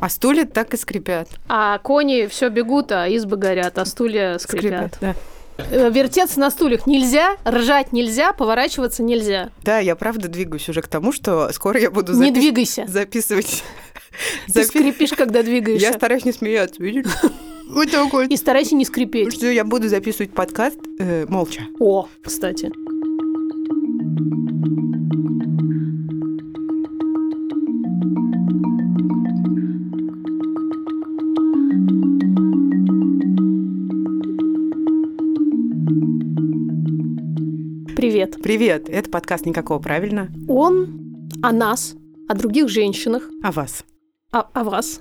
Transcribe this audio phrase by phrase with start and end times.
[0.00, 1.28] А стулья так и скрипят.
[1.48, 4.94] А кони все бегут, а избы горят, а стулья скрипят.
[4.94, 5.64] Скрипят, да.
[5.70, 9.50] Э, Вертеться на стульях нельзя, ржать нельзя, поворачиваться нельзя.
[9.62, 12.84] Да, я правда двигаюсь уже к тому, что скоро я буду Не запис- двигайся.
[12.88, 13.62] записывать.
[14.52, 15.86] Ты скрипишь, когда двигаешься.
[15.88, 17.06] Я стараюсь не смеяться, видишь?
[17.70, 18.26] Вот так вот.
[18.28, 19.32] И старайся не скрипеть.
[19.32, 21.60] Что я буду записывать подкаст э, молча.
[21.78, 22.72] О, кстати.
[38.10, 38.42] Привет.
[38.42, 40.32] Привет, это подкаст «Никакого правильно».
[40.48, 41.94] Он о нас,
[42.28, 43.84] о других женщинах, А вас?
[44.32, 45.00] о, о вас,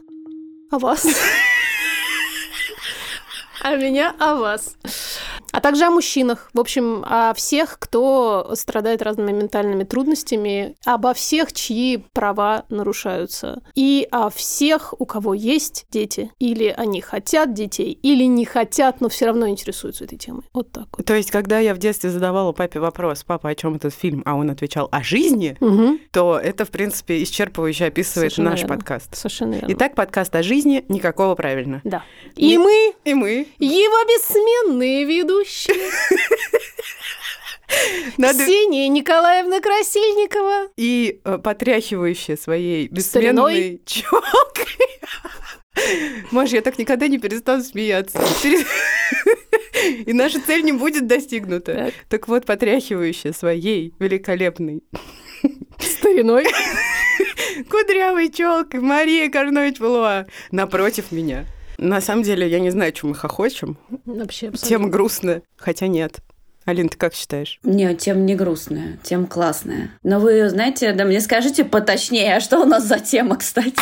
[0.70, 1.08] о вас,
[3.64, 4.78] а меня о вас.
[5.52, 6.50] А также о мужчинах.
[6.54, 13.62] В общем, о всех, кто страдает разными ментальными трудностями, обо всех, чьи права нарушаются.
[13.76, 19.10] И о всех, у кого есть дети, или они хотят детей, или не хотят, но
[19.10, 20.44] все равно интересуются этой темой.
[20.54, 21.06] Вот так вот.
[21.06, 24.36] То есть, когда я в детстве задавала папе вопрос, папа, о чем этот фильм, а
[24.36, 26.00] он отвечал о жизни, Мгм.
[26.12, 28.76] то это, в принципе, исчерпывающе описывает Совершенно наш верно.
[28.76, 29.16] подкаст.
[29.16, 29.68] Совершенно верно.
[29.74, 31.82] Итак, подкаст о жизни «Никакого правильно».
[31.84, 32.04] да.
[32.36, 33.48] И Не- мы И мы.
[33.60, 35.06] его бессменные
[35.40, 35.78] ведущие.
[38.18, 38.44] Надо...
[38.44, 40.70] Ксения Николаевна Красильникова.
[40.76, 44.90] И э, потряхивающая своей бессменной челкой.
[46.32, 48.20] Маш, я так никогда не перестану смеяться.
[50.06, 51.74] И наша цель не будет достигнута.
[51.74, 51.94] Так.
[52.10, 54.84] Так вот, потряхивающая своей великолепной
[55.80, 56.46] Стариной.
[57.70, 61.46] кудрявой челкой Мария Карнович Валуа напротив меня.
[61.80, 63.78] На самом деле, я не знаю, чем мы хохочем.
[64.06, 64.68] Вообще абсолютно.
[64.68, 66.20] Тем грустно, хотя нет.
[66.66, 67.58] Алин, ты как считаешь?
[67.64, 69.92] Не, тем не грустная, тем классная.
[70.04, 73.74] Но вы знаете, да мне скажите поточнее, а что у нас за тема, кстати?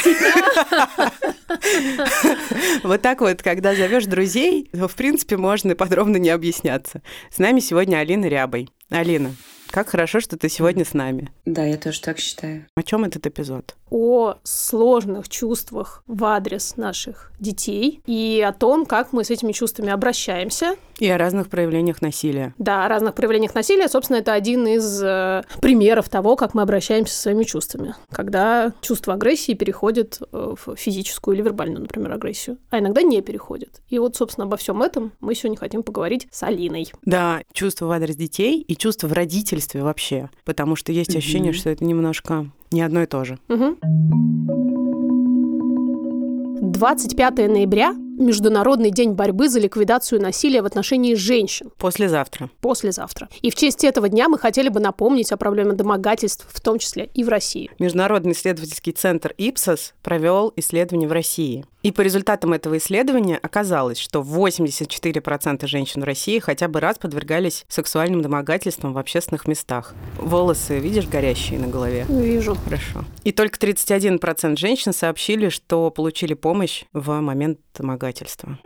[2.84, 7.02] Вот так вот, когда зовешь друзей, то, в принципе, можно подробно не объясняться.
[7.31, 8.70] С нами сегодня Алина Рябой.
[8.90, 9.34] Алина,
[9.72, 11.31] как хорошо, что ты сегодня с нами.
[11.46, 12.68] Да, я тоже так считаю.
[12.75, 13.75] О чем этот эпизод?
[13.90, 19.92] О сложных чувствах в адрес наших детей и о том, как мы с этими чувствами
[19.92, 20.75] обращаемся.
[21.00, 22.53] И о разных проявлениях насилия.
[22.58, 23.88] Да, о разных проявлениях насилия.
[23.88, 27.94] Собственно, это один из э, примеров того, как мы обращаемся со своими чувствами.
[28.12, 32.58] Когда чувство агрессии переходит э, в физическую или вербальную, например, агрессию.
[32.72, 33.81] А иногда не переходит.
[33.90, 36.92] И вот, собственно, обо всем этом мы сегодня хотим поговорить с Алиной.
[37.04, 40.30] Да, чувство в адрес детей и чувство в родительстве вообще.
[40.46, 41.59] Потому что есть ощущение, Мгм.
[41.59, 43.38] что это немножко не одно и то же.
[43.47, 43.78] Мгм.
[46.61, 51.69] 25 ноября– Международный день борьбы за ликвидацию насилия в отношении женщин.
[51.78, 52.50] Послезавтра.
[52.61, 53.29] Послезавтра.
[53.44, 57.11] И в честь этого дня мы хотели бы напомнить о проблеме домогательств, в том числе
[57.13, 57.69] и в России.
[57.77, 61.63] Международный исследовательский центр ИПСОС провел исследование в России.
[61.83, 67.66] И по результатам этого исследования оказалось, что 84% женщин в России хотя бы раз подвергались
[67.69, 69.94] сексуальным домогательствам в общественных местах.
[70.17, 72.06] Волосы, видишь, горящие на голове?
[72.09, 72.56] Вижу.
[72.56, 73.06] Хорошо.
[73.23, 78.06] И только 31% женщин сообщили, что получили помощь в момент домогательства.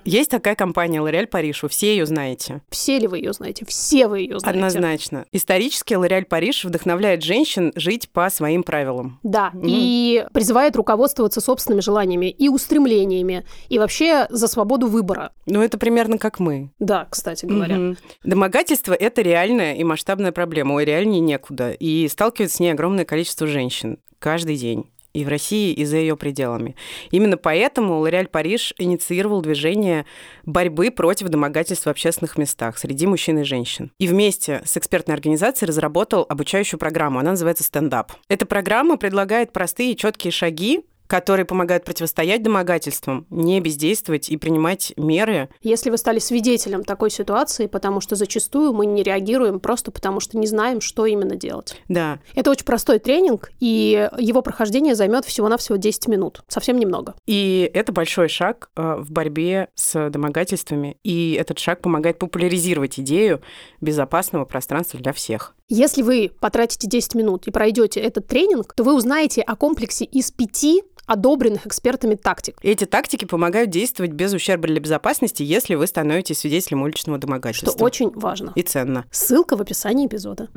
[0.06, 2.62] Есть такая компания L'Oréal Париж, вы все ее знаете.
[2.69, 3.66] Все ли вы ее знаете?
[3.66, 4.57] Все вы ее знаете.
[4.59, 5.25] Однозначно.
[5.31, 9.19] Исторически L'Oréal Париж вдохновляет женщин жить по своим правилам.
[9.24, 9.66] Да, Мгм.
[9.68, 15.31] и призывает руководствоваться собственными желаниями и устремлениями, и вообще за свободу выбора.
[15.46, 16.72] Ну, это примерно как мы.
[16.79, 17.75] Да, кстати говоря.
[17.75, 17.97] Мгм.
[18.23, 21.72] Домогательство– это реальная и масштабная проблема, ой, реальнее некуда.
[21.72, 24.85] И сталкивается с ней огромное количество женщин каждый день.
[25.13, 26.75] И в России, и за ее пределами.
[27.11, 30.05] Именно поэтому Лореаль Париж инициировал движение
[30.45, 33.91] борьбы против домогательств в общественных местах среди мужчин и женщин.
[33.99, 37.19] И вместе с экспертной организацией разработал обучающую программу.
[37.19, 38.13] Она называется «Стендап».
[38.29, 44.94] Эта программа предлагает простые и четкие шаги, которые помогают противостоять домогательствам, не бездействовать и принимать
[44.95, 50.22] меры Если вы стали свидетелем такой ситуации, потому что зачастую мы не реагируем просто потому,
[50.22, 51.75] что не знаем, что именно делать.
[51.89, 56.44] Да, Это очень простой тренинг, и его прохождение займет всего-навсего 10 минут.
[56.47, 57.13] Совсем немного.
[57.28, 63.41] И это большой шаг э, в борьбе с домогательствами, и этот шаг помогает популяризировать идею
[63.81, 65.55] безопасного пространства для всех.
[65.73, 70.29] Если вы потратите 10 минут и пройдете этот тренинг, то вы узнаете о комплексе из
[70.29, 72.58] пяти одобренных экспертами тактик.
[72.62, 77.85] Эти тактики помогают действовать без ущерба для безопасности, если вы становитесь свидетелем уличного Что домогательства.
[77.85, 78.52] очень важно.
[78.56, 79.06] И ценно.
[79.12, 80.50] Ссылка в описании эпизода.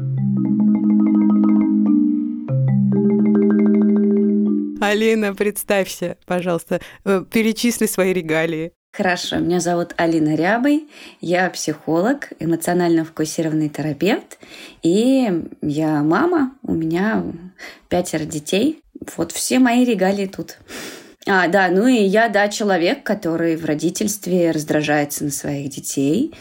[4.81, 8.73] Алина, представься, пожалуйста, э, перечисли свои регалии.
[8.97, 10.89] Хорошо, меня зовут Алина Рябой,
[11.21, 14.39] я психолог, эмоционально фокусированный терапевт,
[14.85, 17.25] и я мама, у меня
[17.89, 18.85] пятеро детей.
[19.17, 20.59] Вот все мои регалии тут.
[21.27, 26.33] А, да, ну и я, да, человек, который в родительстве раздражается на своих детей,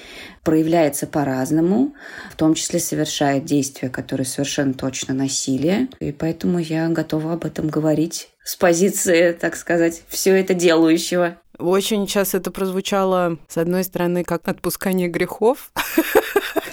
[0.43, 1.95] проявляется по-разному,
[2.31, 5.87] в том числе совершает действия, которые совершенно точно насилие.
[5.99, 11.37] И поэтому я готова об этом говорить с позиции, так сказать, все это делающего.
[11.59, 15.71] Очень сейчас это прозвучало, с одной стороны, как отпускание грехов,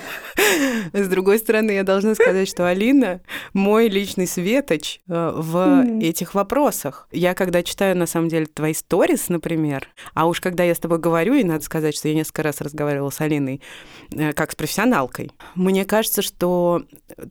[0.93, 3.20] С другой стороны, я должна сказать, что Алина
[3.52, 7.08] мой личный светоч э, в этих вопросах.
[7.12, 10.99] Я когда читаю, на самом деле, твои сторис, например, а уж когда я с тобой
[10.99, 13.61] говорю, и надо сказать, что я несколько раз разговаривала с Алиной
[14.12, 16.82] э, как с профессионалкой, мне кажется, что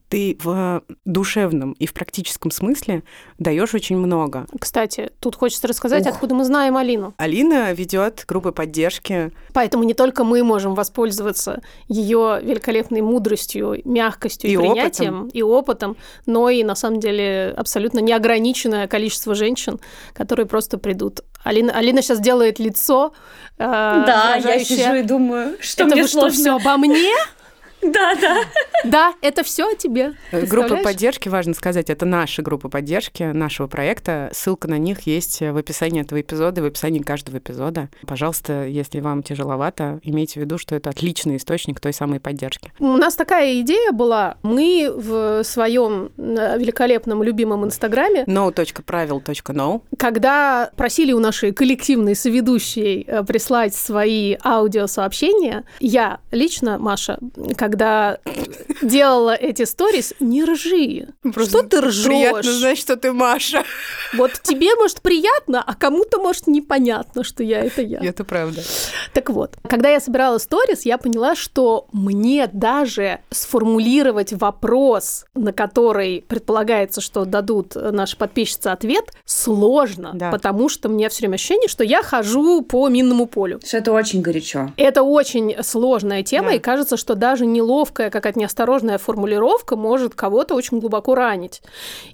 [0.07, 3.03] ты в душевном и в практическом смысле
[3.37, 4.45] даешь очень много.
[4.59, 6.13] Кстати, тут хочется рассказать, Ух.
[6.13, 7.13] откуда мы знаем Алину.
[7.17, 9.31] Алина ведет группы поддержки.
[9.53, 15.27] Поэтому не только мы можем воспользоваться ее великолепной мудростью, мягкостью и, и принятием опытом.
[15.39, 19.79] и опытом, но и на самом деле абсолютно неограниченное количество женщин,
[20.13, 21.21] которые просто придут.
[21.43, 23.13] Алина, Алина сейчас делает лицо.
[23.57, 26.31] Э, да, я сижу и думаю, что это мне вы сложно.
[26.31, 27.13] что, все обо мне?
[27.81, 28.43] Да, да.
[28.85, 30.13] Да, это все о тебе.
[30.31, 34.29] Группа поддержки, важно сказать, это наши группы поддержки нашего проекта.
[34.33, 37.89] Ссылка на них есть в описании этого эпизода, в описании каждого эпизода.
[38.07, 42.71] Пожалуйста, если вам тяжеловато, имейте в виду, что это отличный источник той самой поддержки.
[42.79, 44.37] У нас такая идея была.
[44.43, 53.23] Мы в своем э, великолепном любимом инстаграме no.правил.no когда просили у нашей коллективной соведущей э,
[53.23, 57.19] прислать свои аудиосообщения, я лично, Маша,
[57.57, 58.17] как когда
[58.81, 61.09] делала эти сторис, не ржи.
[61.21, 62.05] Просто что ты ржешь?
[62.05, 63.63] Приятно знать, что ты Маша.
[64.13, 67.99] Вот тебе, может, приятно, а кому-то, может, непонятно, что я это я.
[67.99, 68.63] Это правда.
[69.13, 76.25] Так вот, когда я собирала сторис, я поняла, что мне даже сформулировать вопрос, на который
[76.27, 80.31] предполагается, что дадут наши подписчицы ответ, сложно, да.
[80.31, 83.59] потому что мне все время ощущение, что я хожу по минному полю.
[83.71, 84.71] Это очень горячо.
[84.75, 86.55] Это очень сложная тема, да.
[86.55, 91.61] и кажется, что даже неловкая, какая-то неосторожная формулировка может кого-то очень глубоко ранить.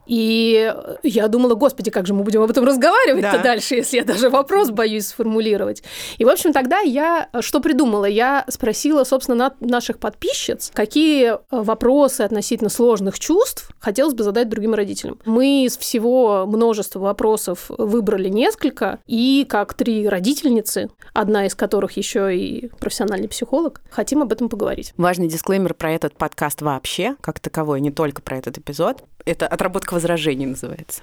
[0.05, 3.43] И я думала, господи, как же мы будем об этом разговаривать-то да.
[3.43, 5.83] дальше, если я даже вопрос боюсь сформулировать.
[6.17, 8.05] И, в общем, тогда я что придумала?
[8.05, 15.19] Я спросила, собственно, наших подписчиц, какие вопросы относительно сложных чувств хотелось бы задать другим родителям.
[15.25, 22.35] Мы из всего множества вопросов выбрали несколько, и как три родительницы, одна из которых еще
[22.35, 24.93] и профессиональный психолог, хотим об этом поговорить.
[24.97, 29.03] Важный дисклеймер про этот подкаст вообще, как таковой, не только про этот эпизод.
[29.25, 31.01] Это отработка возражений называется.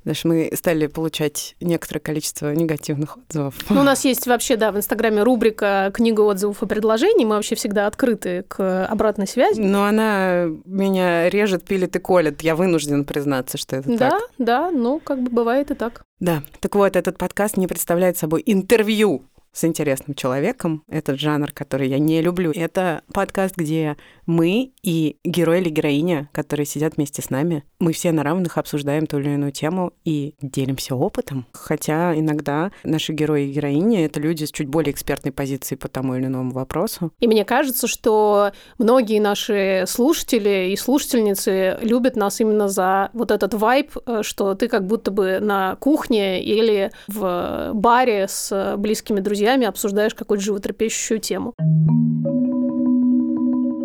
[0.00, 3.54] Потому что мы стали получать некоторое количество негативных отзывов.
[3.70, 7.24] Ну, у нас есть вообще, да, в Инстаграме рубрика «Книга отзывов и предложений».
[7.24, 9.60] Мы вообще всегда открыты к обратной связи.
[9.60, 12.42] Но она меня режет, пилит и колет.
[12.42, 14.22] Я вынуждена признаться, что это да, так.
[14.38, 16.02] Да, да, ну, как бы бывает и так.
[16.18, 20.84] Да, так вот, этот подкаст не представляет собой интервью с интересным человеком.
[20.88, 22.52] Этот жанр, который я не люблю.
[22.54, 28.12] Это подкаст, где мы и герой или героиня, которые сидят вместе с нами, мы все
[28.12, 31.46] на равных обсуждаем ту или иную тему и делимся опытом.
[31.52, 36.14] Хотя иногда наши герои и героини— это люди с чуть более экспертной позиции по тому
[36.14, 37.12] или иному вопросу.
[37.18, 43.54] И мне кажется, что многие наши слушатели и слушательницы любят нас именно за вот этот
[43.54, 49.39] вайб, э, что ты как будто бы на кухне или в баре с близкими друзьями
[49.66, 51.54] обсуждаешь какую-то животрепещущую тему.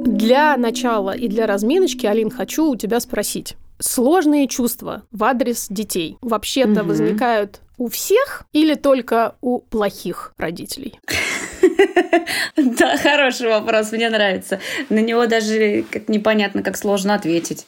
[0.05, 3.55] Для начала и для разминочки, Алин, хочу у тебя спросить.
[3.79, 6.89] Сложные чувства в адрес детей вообще-то угу.
[6.89, 10.99] возникают у всех или только у плохих родителей?
[12.55, 14.59] Да, хороший вопрос, мне нравится.
[14.89, 17.65] На него даже непонятно, как сложно ответить.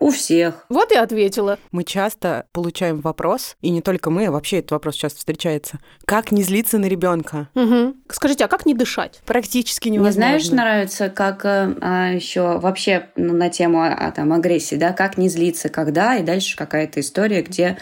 [0.00, 0.64] У всех.
[0.68, 1.58] Вот и ответила.
[1.72, 5.80] Мы часто получаем вопрос, и не только мы, а вообще этот вопрос часто встречается.
[6.04, 7.48] Как не злиться на ребенка?
[7.56, 7.96] Угу.
[8.08, 9.20] Скажите, а как не дышать?
[9.26, 10.18] Практически невозможно.
[10.20, 15.18] Не знаешь, нравится, как а, еще вообще ну, на тему а, там, агрессии, да, как
[15.18, 17.76] не злиться, когда, и дальше какая-то история, где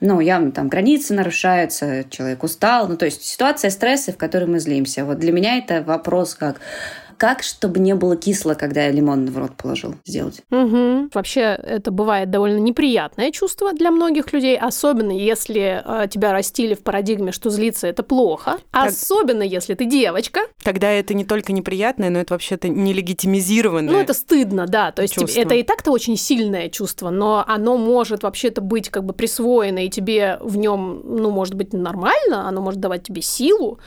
[0.00, 4.58] ну, явно там границы нарушаются, человек устал, ну, то есть ситуация стресса, в которой мы
[4.58, 5.04] злимся.
[5.04, 6.60] Вот для меня это вопрос как
[7.22, 10.42] как, чтобы не было кисло, когда я лимон в рот положил, сделать.
[10.50, 11.10] Угу.
[11.14, 16.82] Вообще, это бывает довольно неприятное чувство для многих людей, особенно если э, тебя растили в
[16.82, 18.88] парадигме, что злиться это плохо, так...
[18.88, 20.40] особенно если ты девочка.
[20.64, 23.92] Тогда это не только неприятное, но это вообще-то нелегитимизированное.
[23.92, 24.90] Ну, это стыдно, да.
[24.90, 25.38] То есть чувство.
[25.38, 29.88] это и так-то очень сильное чувство, но оно может вообще-то быть как бы присвоено, и
[29.88, 33.78] тебе в нем, ну, может быть, нормально, оно может давать тебе силу,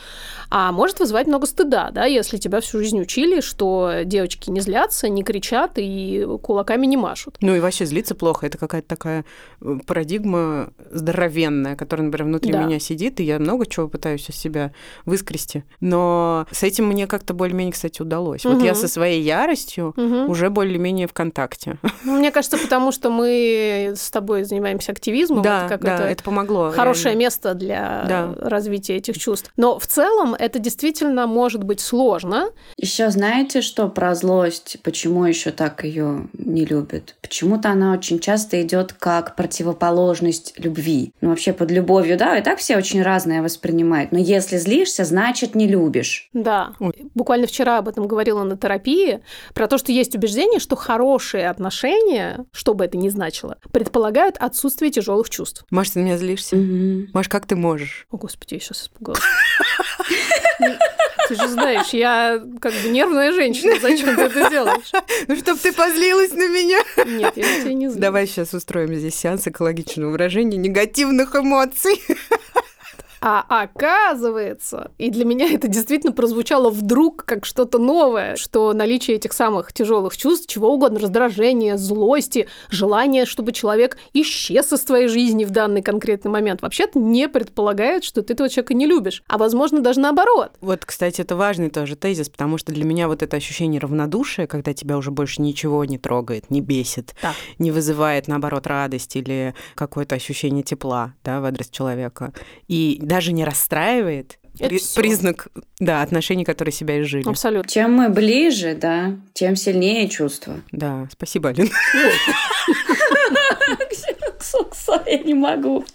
[0.49, 4.61] а может вызывать много стыда, да, если тебя всю жизнь учили учили, что девочки не
[4.61, 7.37] злятся, не кричат и кулаками не машут.
[7.41, 8.45] Ну и вообще злиться плохо.
[8.45, 9.25] Это какая-то такая
[9.61, 12.63] э, парадигма здоровенная, которая, например, внутри да.
[12.63, 14.71] меня сидит, и я много чего пытаюсь из себя
[15.05, 15.63] выскрести.
[15.79, 18.45] Но с этим мне как-то более-менее, кстати, удалось.
[18.45, 18.55] Угу.
[18.55, 20.31] Вот я со своей яростью угу.
[20.31, 21.77] уже более-менее в контакте.
[22.03, 25.41] Ну, мне кажется, потому что мы с тобой занимаемся активизмом.
[25.41, 26.71] Да, вот как да, это, это помогло.
[26.71, 27.19] Хорошее реально.
[27.19, 28.35] место для да.
[28.37, 29.51] развития этих чувств.
[29.57, 32.49] Но в целом это действительно может быть сложно.
[32.77, 34.77] Еще знаете, что про злость?
[34.83, 37.15] Почему еще так ее не любят?
[37.21, 41.13] Почему-то она очень часто идет как противоположность любви.
[41.21, 44.11] Ну, вообще под любовью, да, и так все очень разное воспринимают.
[44.11, 46.29] Но если злишься, значит не любишь.
[46.33, 46.73] Да.
[47.13, 49.21] Буквально вчера об этом говорила на терапии,
[49.53, 54.91] про то, что есть убеждение, что хорошие отношения, что бы это ни значило, предполагают отсутствие
[54.91, 55.65] тяжелых чувств.
[55.71, 56.57] Маш, ты на меня злишься?
[56.57, 57.11] Угу.
[57.13, 58.07] Маш, как ты можешь?
[58.11, 59.21] О, Господи, я сейчас испугалась.
[61.27, 64.91] Ты же знаешь, я как бы нервная женщина, зачем ты это делаешь?
[65.27, 66.79] Ну, чтоб ты позлилась на меня.
[67.05, 67.99] Нет, я тебя не злюсь.
[67.99, 72.01] Давай сейчас устроим здесь сеанс экологичного выражения негативных эмоций.
[73.27, 79.33] А оказывается, и для меня это действительно прозвучало вдруг как что-то новое, что наличие этих
[79.33, 85.49] самых тяжелых чувств, чего угодно, раздражения, злости, желание, чтобы человек исчез из твоей жизни в
[85.49, 89.23] данный конкретный момент, вообще-то не предполагает, что ты этого человека не любишь.
[89.27, 90.51] А возможно, даже наоборот.
[90.61, 94.75] Вот, кстати, это важный тоже тезис, потому что для меня вот это ощущение равнодушия, когда
[94.75, 97.33] тебя уже больше ничего не трогает, не бесит, да.
[97.57, 102.31] не вызывает, наоборот, радость или какое-то ощущение тепла да, в адрес человека.
[102.67, 105.47] И даже не расстраивает, это признак,
[105.79, 107.25] да, отношений, которые себя изжили.
[107.25, 107.71] Абсолютно.
[107.71, 110.59] Чем мы ближе, да, тем сильнее чувства.
[110.73, 111.69] Да, спасибо, Алина.
[115.05, 115.85] Я не могу.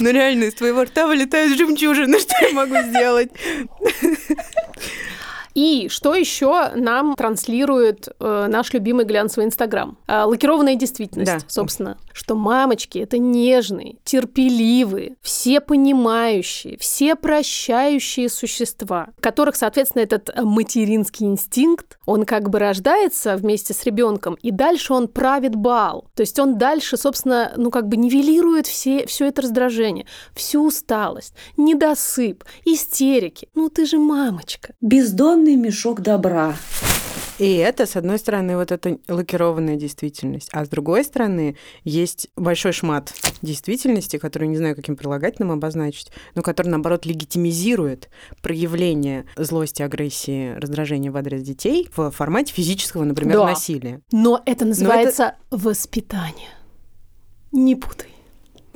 [0.00, 3.30] Ну реально, из твоего рта вылетают жемчужины, что я могу сделать?
[5.56, 9.96] И что еще нам транслирует э, наш любимый глянцевый Инстаграм?
[10.06, 11.38] Э, лакированная действительность, да.
[11.48, 11.96] собственно.
[12.12, 21.98] Что мамочки это нежные, терпеливые, все понимающие, все прощающие существа, которых, соответственно, этот материнский инстинкт,
[22.04, 26.10] он как бы рождается вместе с ребенком, и дальше он правит бал.
[26.14, 31.32] То есть он дальше, собственно, ну как бы нивелирует все, все это раздражение, всю усталость,
[31.56, 33.48] недосып, истерики.
[33.54, 34.74] Ну ты же мамочка.
[34.82, 36.54] Бездонный огромный мешок добра.
[37.38, 42.72] И это, с одной стороны, вот эта лакированная действительность, а с другой стороны, есть большой
[42.72, 43.12] шмат
[43.42, 48.08] действительности, который не знаю, каким прилагательным обозначить, но который, наоборот, легитимизирует
[48.40, 53.44] проявление злости, агрессии, раздражения в адрес детей в формате физического, например, да.
[53.44, 54.00] насилия.
[54.10, 55.64] Но это называется но это...
[55.68, 56.48] воспитание.
[57.52, 58.10] Не путай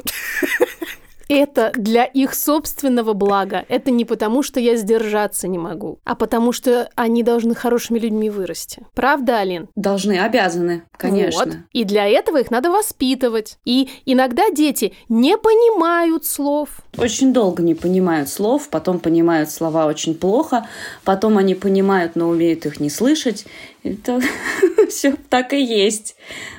[1.31, 3.65] это для их собственного блага.
[3.69, 8.31] Это не потому, что я сдержаться не могу, а потому что они должны хорошими людьми
[8.31, 8.87] вырасти.
[8.95, 9.69] Правда, Алин?
[9.77, 11.45] Должны, обязаны, конечно.
[11.45, 11.57] Вот.
[11.73, 13.59] И для этого их надо воспитывать.
[13.65, 16.69] И иногда дети не понимают слов.
[16.99, 20.67] Очень долго не понимают слов, потом понимают слова очень плохо,
[21.05, 23.47] потом они понимают, но умеют их не слышать.
[23.83, 24.21] Это
[24.89, 26.17] все так и есть.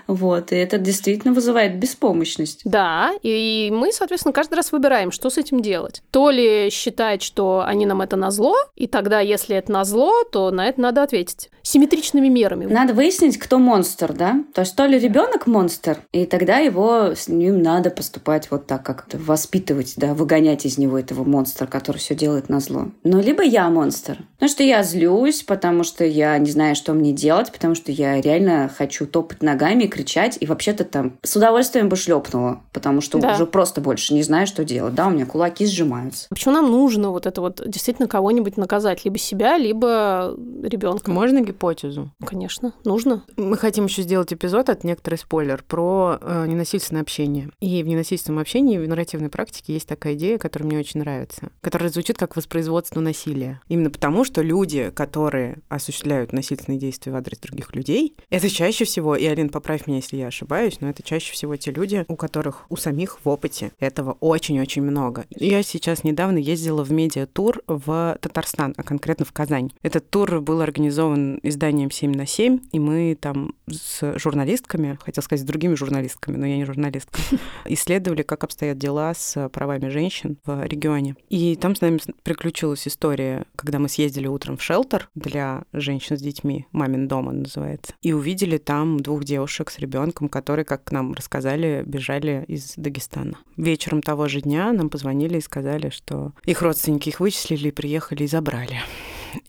[0.07, 2.61] Вот, и это действительно вызывает беспомощность.
[2.65, 6.01] Да, и мы, соответственно, каждый раз выбираем, что с этим делать.
[6.11, 10.67] То ли считать, что они нам это назло, и тогда, если это назло, то на
[10.67, 12.65] это надо ответить симметричными мерами.
[12.65, 14.43] Надо выяснить, кто монстр, да?
[14.53, 18.83] То есть то ли ребенок монстр, и тогда его с ним надо поступать вот так,
[18.83, 22.87] как воспитывать, да, выгонять из него этого монстра, который все делает на зло.
[23.03, 24.17] Ну, либо я монстр.
[24.33, 28.19] Потому что я злюсь, потому что я не знаю, что мне делать, потому что я
[28.21, 33.33] реально хочу топать ногами, кричать, и вообще-то там с удовольствием бы шлепнула, потому что да.
[33.33, 34.95] уже просто больше не знаю, что делать.
[34.95, 36.27] Да, у меня кулаки сжимаются.
[36.29, 39.05] Почему нам нужно вот это вот действительно кого-нибудь наказать?
[39.05, 41.11] Либо себя, либо ребенка.
[41.11, 42.11] Можно гипотезу?
[42.25, 43.23] Конечно, нужно.
[43.37, 47.49] Мы хотим еще сделать эпизод, от некоторый спойлер, про э, ненасильственное общение.
[47.59, 51.89] И в ненасильственном общении, в нарративной практике есть такая идея, которая мне очень нравится, которая
[51.89, 53.61] звучит как воспроизводство насилия.
[53.67, 59.15] Именно потому, что люди, которые осуществляют насильственные действия в адрес других людей, это чаще всего,
[59.15, 62.65] и, Алин, поправь меня, если я ошибаюсь, но это чаще всего те люди, у которых
[62.69, 65.25] у самих в опыте этого очень-очень много.
[65.31, 69.71] Я сейчас недавно ездила в медиатур в Татарстан, а конкретно в Казань.
[69.81, 75.43] Этот тур был организован изданием 7 на 7, и мы там с журналистками, хотел сказать,
[75.43, 77.19] с другими журналистками, но я не журналистка,
[77.65, 81.15] исследовали, как обстоят дела с правами женщин в регионе.
[81.29, 86.21] И там с нами приключилась история, когда мы съездили утром в шелтер для женщин с
[86.21, 91.13] детьми, мамин дом он называется, и увидели там двух девушек с ребенком, которые, как нам
[91.13, 93.37] рассказали, бежали из Дагестана.
[93.57, 98.27] Вечером того же дня нам позвонили и сказали, что их родственники их вычислили приехали и
[98.27, 98.79] забрали.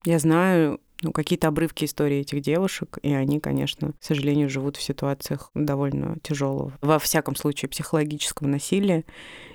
[0.05, 4.83] Я знаю ну, какие-то обрывки истории этих девушек, и они, конечно, к сожалению, живут в
[4.83, 9.05] ситуациях довольно тяжелого, во всяком случае, психологического насилия,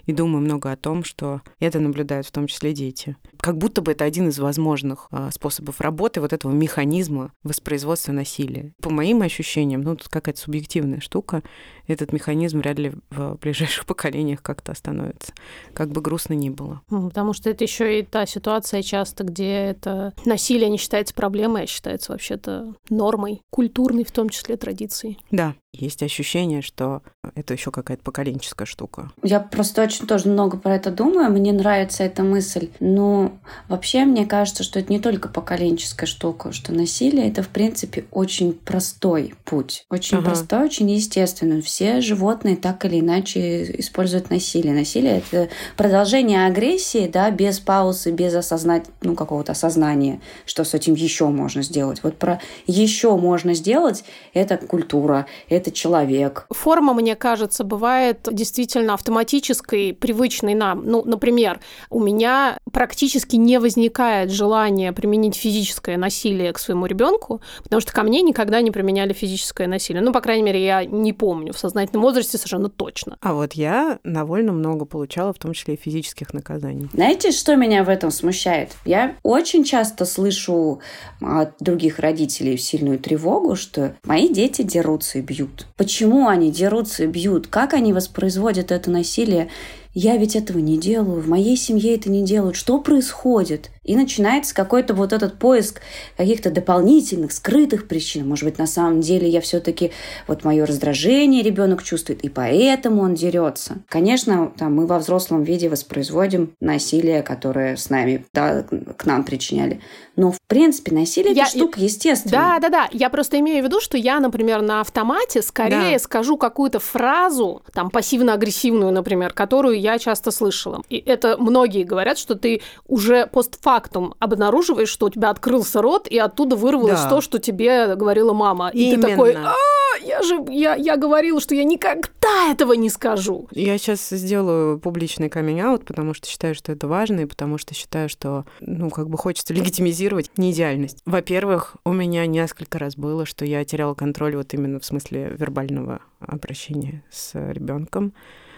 [0.08, 3.16] и думаю много о том, что это наблюдают в том числе дети.
[3.40, 8.74] Как будто бы это один из возможных а, способов работы вот этого механизма воспроизводства насилия.
[8.82, 11.44] По моим ощущениям, ну, тут какая-то субъективная штука,
[11.88, 15.34] этот механизм вряд ли в ближайших поколениях как-то остановится,
[15.74, 16.82] как бы грустно ни было.
[16.90, 21.68] Потому что это еще и та ситуация часто, где это насилие не считается проблемой, а
[21.68, 25.20] считается вообще-то нормой, культурной в том числе традицией.
[25.32, 27.02] Да, есть ощущение, что
[27.36, 29.12] это еще какая-то поколенческая штука.
[29.24, 31.32] Я просто очень тоже много про это думаю.
[31.32, 32.70] Мне нравится эта мысль.
[32.80, 33.34] Но
[33.68, 38.54] вообще мне кажется, что это не только поколенческая штука, что насилие это в принципе очень
[38.54, 39.86] простой путь.
[39.90, 40.28] Очень ага.
[40.28, 41.62] простой, очень естественный.
[41.62, 44.74] Все животные так или иначе используют насилие.
[44.74, 50.94] Насилие это продолжение агрессии, да, без паузы, без осознать, ну, какого-то осознания, что с этим
[50.94, 52.02] еще можно сделать.
[52.04, 56.48] Вот про еще можно сделать это культура, это это человек.
[56.50, 60.84] Форма, мне кажется, бывает действительно автоматической, привычной нам.
[60.86, 61.60] Ну, например,
[61.90, 68.04] у меня практически не возникает желания применить физическое насилие к своему ребенку, потому что ко
[68.04, 70.02] мне никогда не применяли физическое насилие.
[70.02, 73.18] Ну, по крайней мере, я не помню в сознательном возрасте совершенно точно.
[73.22, 76.90] А вот я довольно много получала, в том числе и физических наказаний.
[76.94, 78.72] Знаете, что меня в этом смущает?
[78.86, 80.82] Я очень часто слышу
[81.22, 85.68] от других родителей сильную тревогу, что мои дети дерутся и бьют бьют?
[85.78, 87.48] Почему они дерутся и бьют?
[87.48, 89.50] Как они воспроизводят это насилие?
[89.94, 92.56] Я ведь этого не делаю, в моей семье это не делают.
[92.56, 93.72] Что происходит?
[93.88, 95.82] И начинается какой-то вот этот поиск
[96.18, 98.28] каких-то дополнительных, скрытых причин.
[98.28, 99.92] Может быть, на самом деле я все-таки
[100.28, 103.78] вот мое раздражение ребенок чувствует, и поэтому он дерется.
[103.88, 108.64] Конечно, там мы во взрослом виде воспроизводим насилие, которое с нами, да,
[108.98, 109.82] к нам причиняли.
[110.18, 112.60] Но, в принципе, насилие я, это штука естественная.
[112.60, 112.90] Да, да, да.
[112.92, 116.00] Я просто имею в виду, что я, например, на автомате скорее да.
[116.00, 120.82] скажу какую-то фразу, там, пассивно-агрессивную, например, которую я часто слышала.
[120.90, 126.08] И это многие говорят, что ты уже постфактум фактум обнаруживаешь, что у тебя открылся рот,
[126.08, 127.10] и оттуда вырвалось да.
[127.10, 128.72] то, что тебе говорила мама.
[128.74, 129.04] И Именно.
[129.04, 129.54] ты такой, а,
[130.02, 133.48] я же, я, я говорила, что я никогда этого не скажу.
[133.52, 138.10] Я сейчас сделаю публичный камень-аут, потому что считаю, что это важно, и потому что считаю,
[138.10, 140.98] что, ну, как бы хочется легитимизировать неидеальность.
[141.06, 146.00] Во-первых, у меня несколько раз было, что я теряла контроль вот именно в смысле вербального
[146.20, 148.14] обращения с ребенком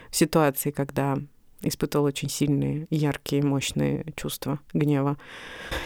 [0.09, 1.17] в ситуации, когда
[1.61, 5.17] испытывал очень сильные, яркие, мощные чувства гнева.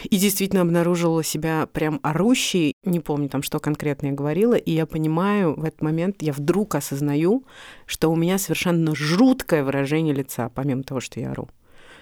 [0.04, 4.86] И действительно обнаруживала себя прям орущей, не помню там, что конкретно я говорила, и я
[4.86, 7.46] понимаю, в этот момент я вдруг осознаю,
[7.86, 11.50] что у меня совершенно жуткое выражение лица, помимо того, что я ору.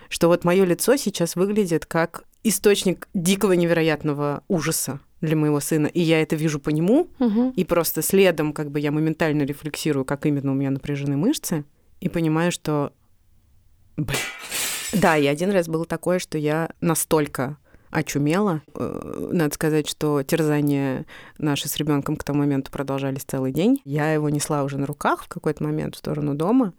[0.10, 6.02] Что вот мое лицо сейчас выглядит как источник дикого невероятного ужаса для моего сына, и
[6.02, 7.54] я это вижу по нему, угу.
[7.56, 11.64] и просто следом как бы я моментально рефлексирую, как именно у меня напряжены мышцы,
[12.00, 12.92] и понимаю, что
[13.98, 14.20] Блин.
[14.94, 17.58] Да, и один раз было такое, что я настолько
[17.92, 18.62] очумела.
[18.74, 21.06] Э, надо сказать, что терзания
[21.38, 23.82] наши с ребенком к тому моменту продолжались целый день.
[23.86, 26.74] Я его несла уже на руках в какой-то момент в сторону дома.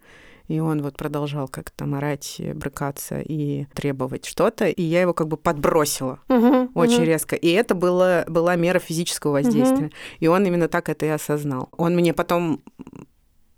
[0.49, 4.65] И он вот продолжал как-то там орать, брыкаться и требовать что-то.
[4.65, 7.05] И я его как бы подбросила uh-huh, очень uh-huh.
[7.05, 7.35] резко.
[7.37, 9.87] И это было, была мера физического воздействия.
[9.87, 9.93] Uh-huh.
[10.19, 11.69] И он именно так это и осознал.
[11.77, 12.61] Он мне потом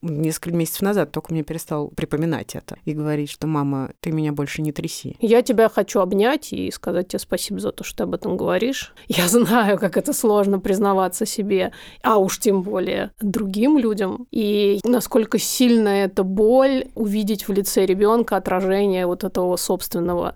[0.10, 4.62] несколько месяцев назад только мне перестал припоминать это и говорить, что мама, ты меня больше
[4.62, 5.18] не тряси.
[5.20, 8.94] Я тебя хочу обнять и сказать тебе спасибо за то, что ты об этом говоришь.
[9.08, 14.28] Я знаю, как это сложно признаваться себе, а уж тем более другим людям.
[14.32, 20.36] И насколько сильно эта боль увидеть в лице ребенка отражение вот этого собственного.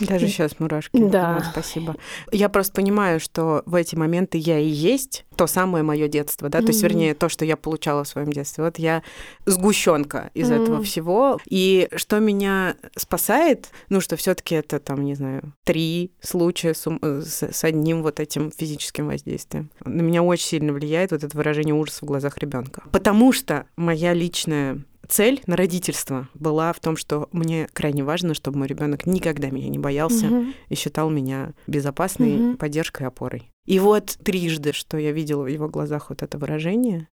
[0.00, 0.96] Даже сейчас мурашки.
[0.98, 1.42] Да.
[1.52, 1.96] Спасибо.
[2.32, 6.58] Я просто понимаю, что в эти моменты я и есть то самое мое детство, да,
[6.58, 6.62] mm-hmm.
[6.62, 8.64] то есть, вернее, то, что я получала в своем детстве.
[8.64, 8.97] Вот я
[9.46, 10.62] сгущенка из mm-hmm.
[10.62, 11.38] этого всего.
[11.46, 17.42] И что меня спасает, ну, что все-таки это там, не знаю, три случая с, с,
[17.42, 19.70] с одним вот этим физическим воздействием.
[19.84, 22.82] На меня очень сильно влияет вот это выражение ужаса в глазах ребенка.
[22.92, 28.58] Потому что моя личная цель на родительство была в том, что мне крайне важно, чтобы
[28.58, 30.46] мой ребенок никогда меня не боялся угу.
[30.68, 32.56] и считал меня безопасной угу.
[32.58, 33.50] поддержкой и опорой.
[33.66, 37.08] И вот трижды, что я видела в его глазах вот это выражение,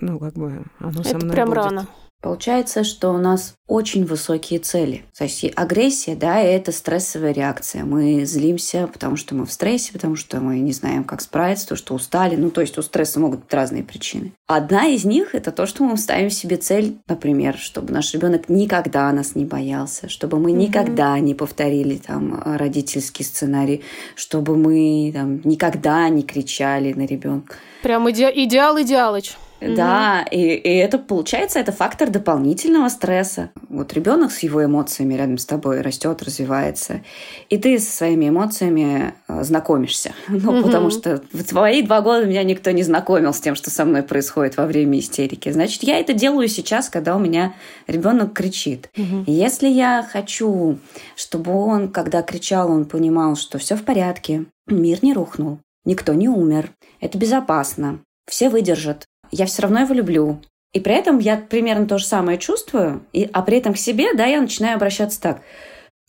[0.00, 1.56] ну, как бы оно это со мной прям будет.
[1.56, 1.86] рано.
[2.22, 5.04] Получается, что у нас очень высокие цели.
[5.16, 7.84] То есть агрессия, да, это стрессовая реакция.
[7.84, 11.76] Мы злимся, потому что мы в стрессе, потому что мы не знаем, как справиться, то,
[11.76, 12.36] что устали.
[12.36, 14.32] Ну, то есть у стресса могут быть разные причины.
[14.46, 19.10] Одна из них– это то, что мы ставим себе цель, например, чтобы наш ребенок никогда
[19.12, 20.56] нас не боялся, чтобы мы mm-hmm.
[20.56, 23.82] никогда не повторили там родительский сценарий,
[24.14, 27.54] чтобы мы там никогда не кричали на ребенка.
[27.82, 29.36] Прям иде- идеал идеалыч.
[29.60, 33.50] Да, и, и это получается, это фактор дополнительного стресса.
[33.68, 37.02] Вот ребенок с его эмоциями рядом с тобой растет, развивается,
[37.48, 40.12] и ты со своими эмоциями э, знакомишься.
[40.50, 43.84] Ну, потому что в твои два года меня никто не знакомил с тем, что со
[43.84, 45.50] мной происходит во время истерики.
[45.50, 47.54] Значит, я это делаю сейчас, когда у меня
[47.86, 48.88] ребенок кричит.
[49.26, 50.78] Если я хочу,
[51.14, 56.28] чтобы он, когда кричал, он понимал, что все в порядке, мир не рухнул, никто не
[56.28, 56.70] умер,
[57.00, 60.40] это безопасно, все выдержат, я все равно его люблю.
[60.72, 64.14] И при этом я примерно то же самое чувствую, и, а при этом к себе,
[64.14, 65.42] да, я начинаю обращаться так.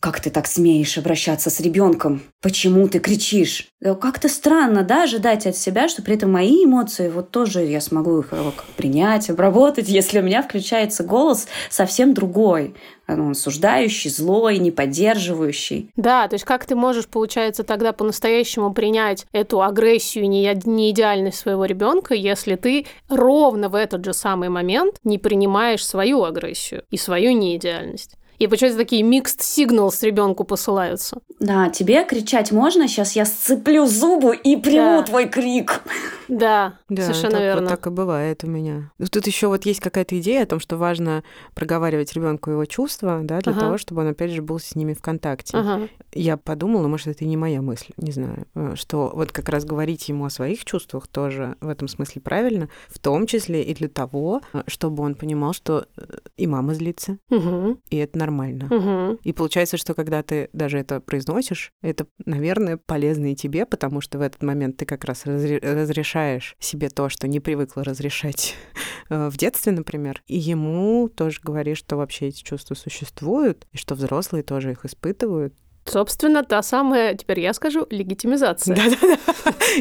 [0.02, 2.22] Как ты так смеешь обращаться с ребенком?
[2.40, 3.68] Почему ты кричишь?
[3.80, 8.18] Как-то странно, да, ожидать от себя, что при этом мои эмоции, вот тоже я смогу
[8.18, 12.74] их э, принять, обработать, если у меня включается голос совсем другой
[13.06, 15.90] он осуждающий, злой, не поддерживающий.
[15.96, 21.38] Да, то есть как ты можешь, получается, тогда по-настоящему принять эту агрессию, не, не идеальность
[21.38, 26.96] своего ребенка, если ты ровно в этот же самый момент не принимаешь свою агрессию и
[26.96, 28.16] свою неидеальность?
[28.42, 31.18] И получается, такие mixed signals ребенку посылаются.
[31.38, 35.02] Да, тебе кричать можно, сейчас я сцеплю зубы и приму да.
[35.04, 35.82] твой крик.
[36.26, 37.60] Да, да совершенно так, верно.
[37.62, 38.90] Вот так и бывает у меня.
[39.12, 41.22] Тут еще вот есть какая-то идея о том, что важно
[41.54, 43.60] проговаривать ребенку его чувства, да, для ага.
[43.60, 45.56] того, чтобы он опять же был с ними в контакте.
[45.56, 45.88] Ага.
[46.12, 49.64] Я подумала, может, это и не моя мысль, не знаю, э, что вот как раз
[49.64, 53.88] говорить ему о своих чувствах тоже в этом смысле правильно, в том числе и для
[53.88, 56.02] того, э, чтобы он понимал, что э,
[56.36, 57.78] и мама злится, угу.
[57.88, 58.66] и это нормально нормально.
[58.70, 59.20] Угу.
[59.22, 64.18] И получается, что когда ты даже это произносишь, это, наверное, полезно и тебе, потому что
[64.18, 68.54] в этот момент ты как раз разре- разрешаешь себе то, что не привыкла разрешать
[69.08, 73.94] э, в детстве, например, и ему тоже говоришь, что вообще эти чувства существуют, и что
[73.94, 78.74] взрослые тоже их испытывают, Собственно, та самая, теперь я скажу, легитимизация.
[78.76, 79.18] Да-да-да.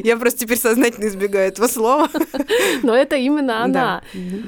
[0.04, 2.10] Я просто теперь сознательно избегаю этого слова.
[2.84, 4.02] Но это именно она.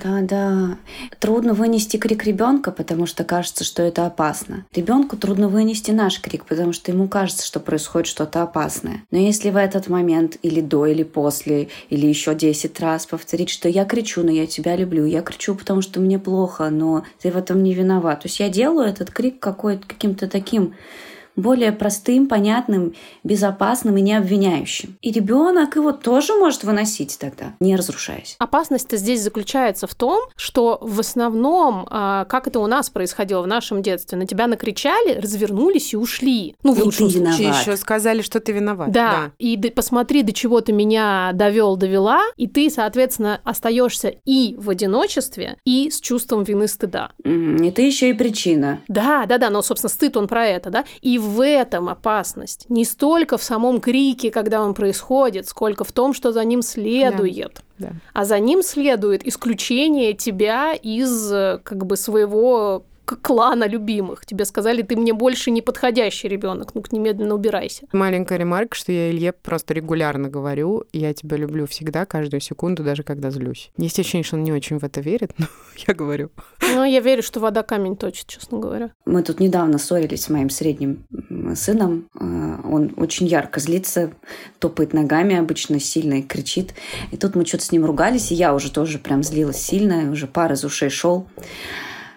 [0.03, 0.77] Да-да.
[1.19, 4.65] Трудно вынести крик ребенка, потому что кажется, что это опасно.
[4.73, 9.03] Ребенку трудно вынести наш крик, потому что ему кажется, что происходит что-то опасное.
[9.11, 13.69] Но если в этот момент или до, или после, или еще 10 раз повторить, что
[13.69, 17.37] я кричу, но я тебя люблю, я кричу, потому что мне плохо, но ты в
[17.37, 18.21] этом не виноват.
[18.21, 20.73] То есть я делаю этот крик какой-то каким-то таким
[21.35, 22.93] более простым, понятным,
[23.23, 24.97] безопасным и не обвиняющим.
[25.01, 28.35] И ребенок его тоже может выносить тогда, не разрушаясь.
[28.39, 33.47] Опасность-то здесь заключается в том, что в основном, а, как это у нас происходило в
[33.47, 36.55] нашем детстве, на тебя накричали, развернулись и ушли.
[36.63, 38.91] Ну, в лучшем случае еще сказали, что ты виноват.
[38.91, 39.31] Да, да.
[39.39, 45.57] и посмотри, до чего ты меня довел, довела, и ты, соответственно, остаешься и в одиночестве,
[45.65, 47.11] и с чувством вины стыда.
[47.23, 48.81] И ты еще и причина.
[48.87, 50.85] Да, да, да, но, собственно, стыд он про это, да.
[51.01, 52.65] И в этом опасность.
[52.69, 57.63] Не столько в самом крике, когда он происходит, сколько в том, что за ним следует.
[57.77, 57.89] Да.
[57.89, 57.93] Да.
[58.13, 64.25] А за ним следует исключение тебя из э, как бы своего клана любимых.
[64.25, 67.87] Тебе сказали, ты мне больше не подходящий ребенок, ну-ка немедленно убирайся.
[67.91, 73.03] Маленькая ремарка, что я Илье просто регулярно говорю, я тебя люблю всегда, каждую секунду, даже
[73.03, 73.71] когда злюсь.
[73.77, 75.47] Есть ощущение, что он не очень в это верит, но
[75.87, 76.31] я говорю.
[76.61, 78.91] Ну, я верю, что вода камень точит, честно говоря.
[79.05, 81.05] Мы тут недавно ссорились с моим средним
[81.55, 82.07] сыном.
[82.19, 84.11] А, он очень ярко злится,
[84.59, 86.73] топает ногами обычно сильно и кричит.
[87.11, 90.27] И тут мы что-то с ним ругались, и я уже тоже прям злилась сильно, уже
[90.27, 91.27] пар из ушей шел.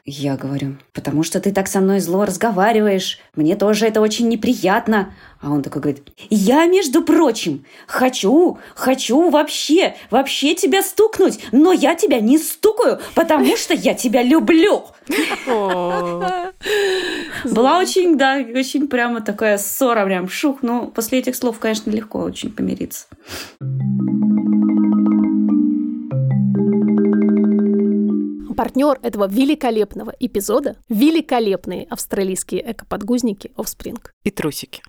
[0.08, 3.18] Я говорю, потому что ты так со мной зло разговариваешь.
[3.34, 5.12] Мне тоже это очень неприятно.
[5.40, 11.96] А он такой говорит, я, между прочим, хочу, хочу вообще, вообще тебя стукнуть, но я
[11.96, 14.84] тебя не стукаю, потому что я тебя люблю.
[17.44, 20.58] Была очень, да, очень прямо такая ссора, прям шух.
[20.62, 23.06] Но после этих слов, конечно, легко очень помириться.
[28.56, 34.00] Партнер этого великолепного эпизода– великолепные австралийские экоподгузники Offspring.
[34.24, 34.82] И трусики.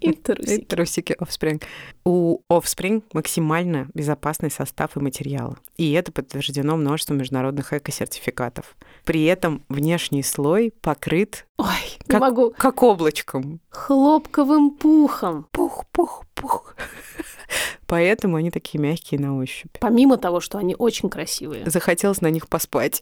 [0.00, 0.60] И трусики.
[0.60, 1.62] И трусики Offspring.
[2.04, 5.56] У Offspring максимально безопасный состав и материалы.
[5.78, 8.76] И это подтверждено множеством международных эко-сертификатов.
[9.04, 11.66] При этом внешний слой покрыт Ой,
[12.06, 12.52] как, не могу.
[12.56, 13.60] как облачком.
[13.70, 15.46] Хлопковым пухом.
[15.52, 16.76] Пух, пух, пух.
[17.86, 19.76] Поэтому они такие мягкие на ощупь.
[19.80, 21.68] Помимо того, что они очень красивые.
[21.68, 23.00] Захотелось на них поспать.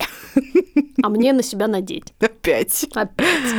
[1.03, 2.15] А мне на себя надеть.
[2.21, 2.87] Опять.
[2.95, 3.55] Опять.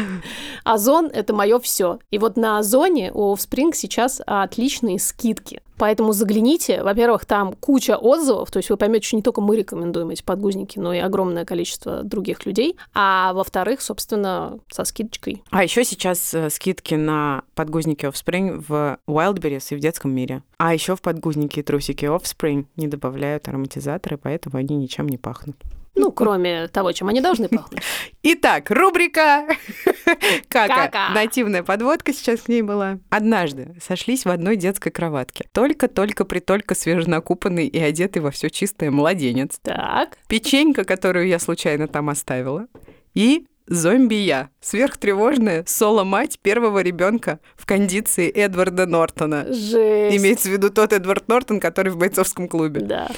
[0.63, 1.99] Озон— это мое все.
[2.09, 5.61] И вот на Озоне у Offspring сейчас отличные скидки.
[5.77, 6.83] Поэтому загляните.
[6.83, 10.79] Во-первых, там куча отзывов, то есть вы поймете, что не только мы рекомендуем эти подгузники,
[10.79, 12.77] но и огромное количество других людей.
[12.93, 15.43] А во-вторых, собственно, со скидочкой.
[15.49, 20.43] А еще сейчас э, скидки на подгузники Offspring в Wildberries и в детском мире.
[20.57, 25.57] А еще в подгузники и трусики Offspring не добавляют ароматизаторы, поэтому они ничем не пахнут.
[25.95, 27.81] Ну, кроме того, чем они должны пахнуть.
[28.23, 29.47] Итак, рубрика
[30.49, 30.89] «Кака».
[30.89, 31.10] Кака.
[31.13, 32.99] Нативная подводка сейчас к ней была.
[33.10, 35.47] Однажды сошлись в одной детской кроватке.
[35.53, 39.60] Только-только притолько свеженакупанный и одетый во все чистое младенец.
[39.62, 40.17] Так.
[40.27, 42.67] Печенька, которую я случайно там оставила.
[43.13, 49.45] И зомби я, сверхтревожная соло-мать первого ребенка в кондиции Эдварда Нортона.
[49.47, 50.17] Жесть.
[50.17, 52.81] Имеется в виду тот Эдвард Нортон, который в бойцовском клубе.
[52.81, 53.10] Да.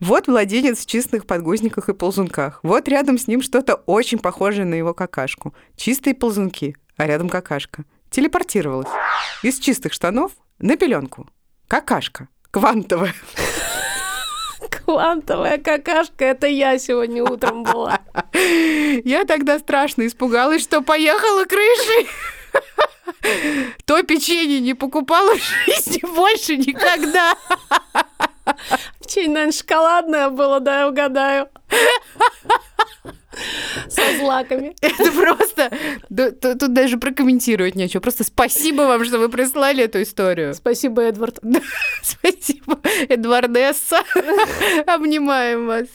[0.00, 2.60] Вот младенец в чистых подгузниках и ползунках.
[2.62, 5.54] Вот рядом с ним что-то очень похожее на его какашку.
[5.76, 7.84] Чистые ползунки, а рядом какашка.
[8.10, 8.88] Телепортировалась.
[9.42, 11.28] Из чистых штанов на пеленку.
[11.68, 12.28] Какашка.
[12.50, 13.14] Квантовая.
[14.70, 18.00] Квантовая какашка, это я сегодня утром была.
[18.32, 22.08] Я тогда страшно испугалась, что поехала крышей.
[23.84, 27.36] То печенье не покупала в жизни больше никогда.
[29.00, 31.48] Печенье, наверное, шоколадное было, да, я угадаю.
[33.88, 34.76] Со злаками.
[34.80, 35.70] Это просто...
[36.40, 38.00] Тут даже прокомментировать нечего.
[38.00, 40.54] Просто спасибо вам, что вы прислали эту историю.
[40.54, 41.40] Спасибо, Эдвард.
[42.02, 42.78] Спасибо,
[43.08, 44.02] Эдвардесса.
[44.86, 45.88] Обнимаем вас.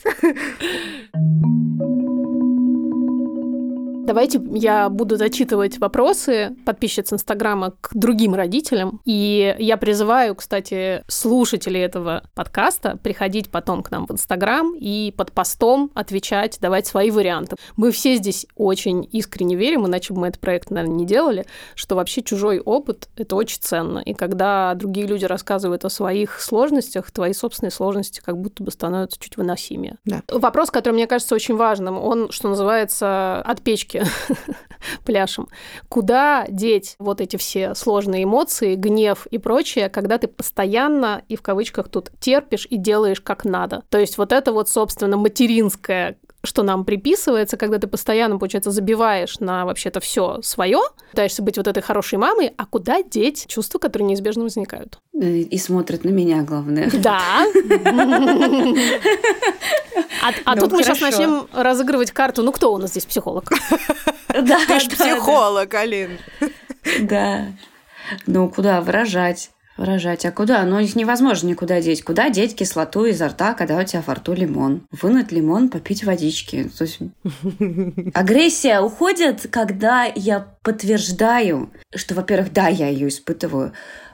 [4.10, 9.00] Давайте я буду зачитывать вопросы подписчиц Инстаграма к другим родителям.
[9.04, 15.30] И я призываю, кстати, слушателей этого подкаста приходить потом к нам в Инстаграм и под
[15.30, 17.54] постом отвечать, давать свои варианты.
[17.76, 21.46] Мы все здесь очень искренне верим, иначе бы мы этот проект, наверное, не делали,
[21.76, 24.00] что вообще чужой опыт— это очень ценно.
[24.00, 29.20] И когда другие люди рассказывают о своих сложностях, твои собственные сложности как будто бы становятся
[29.20, 29.98] чуть выносимее.
[30.04, 30.22] Да.
[30.32, 33.99] Вопрос, который мне кажется очень важным, он, что называется, от печки
[35.04, 35.48] пляшем.
[35.88, 41.42] Куда деть вот эти все сложные эмоции, гнев и прочее, когда ты постоянно и в
[41.42, 43.82] кавычках тут терпишь и делаешь как надо?
[43.88, 49.40] То есть вот это вот, собственно, материнское что нам приписывается, когда ты постоянно, получается, забиваешь
[49.40, 50.78] на вообще-то все свое,
[51.10, 54.98] пытаешься быть вот этой хорошей мамой, а куда деть чувства, которые неизбежно возникают?
[55.12, 56.90] И смотрят на меня, главное.
[56.94, 57.46] Да.
[60.22, 62.42] А, а Ну, тут мы сейчас начнем разыгрывать карту.
[62.42, 63.50] Ну, кто у нас здесь психолог?
[64.28, 66.18] Да, Ты ж психолог, Алин.
[67.00, 67.46] Да.
[68.26, 69.50] Ну, куда выражать?
[69.80, 70.26] Выражать.
[70.26, 70.62] А куда?
[70.64, 72.04] Ну, их невозможно никуда деть.
[72.04, 74.82] Куда деть кислоту изо рта, когда у тебя во рту лимон?
[74.92, 76.70] Вынуть лимон, попить водички.
[76.76, 76.98] То есть...
[78.12, 83.72] Агрессия уходит, когда я подтверждаю, что, во-первых, да, я ее испытываю,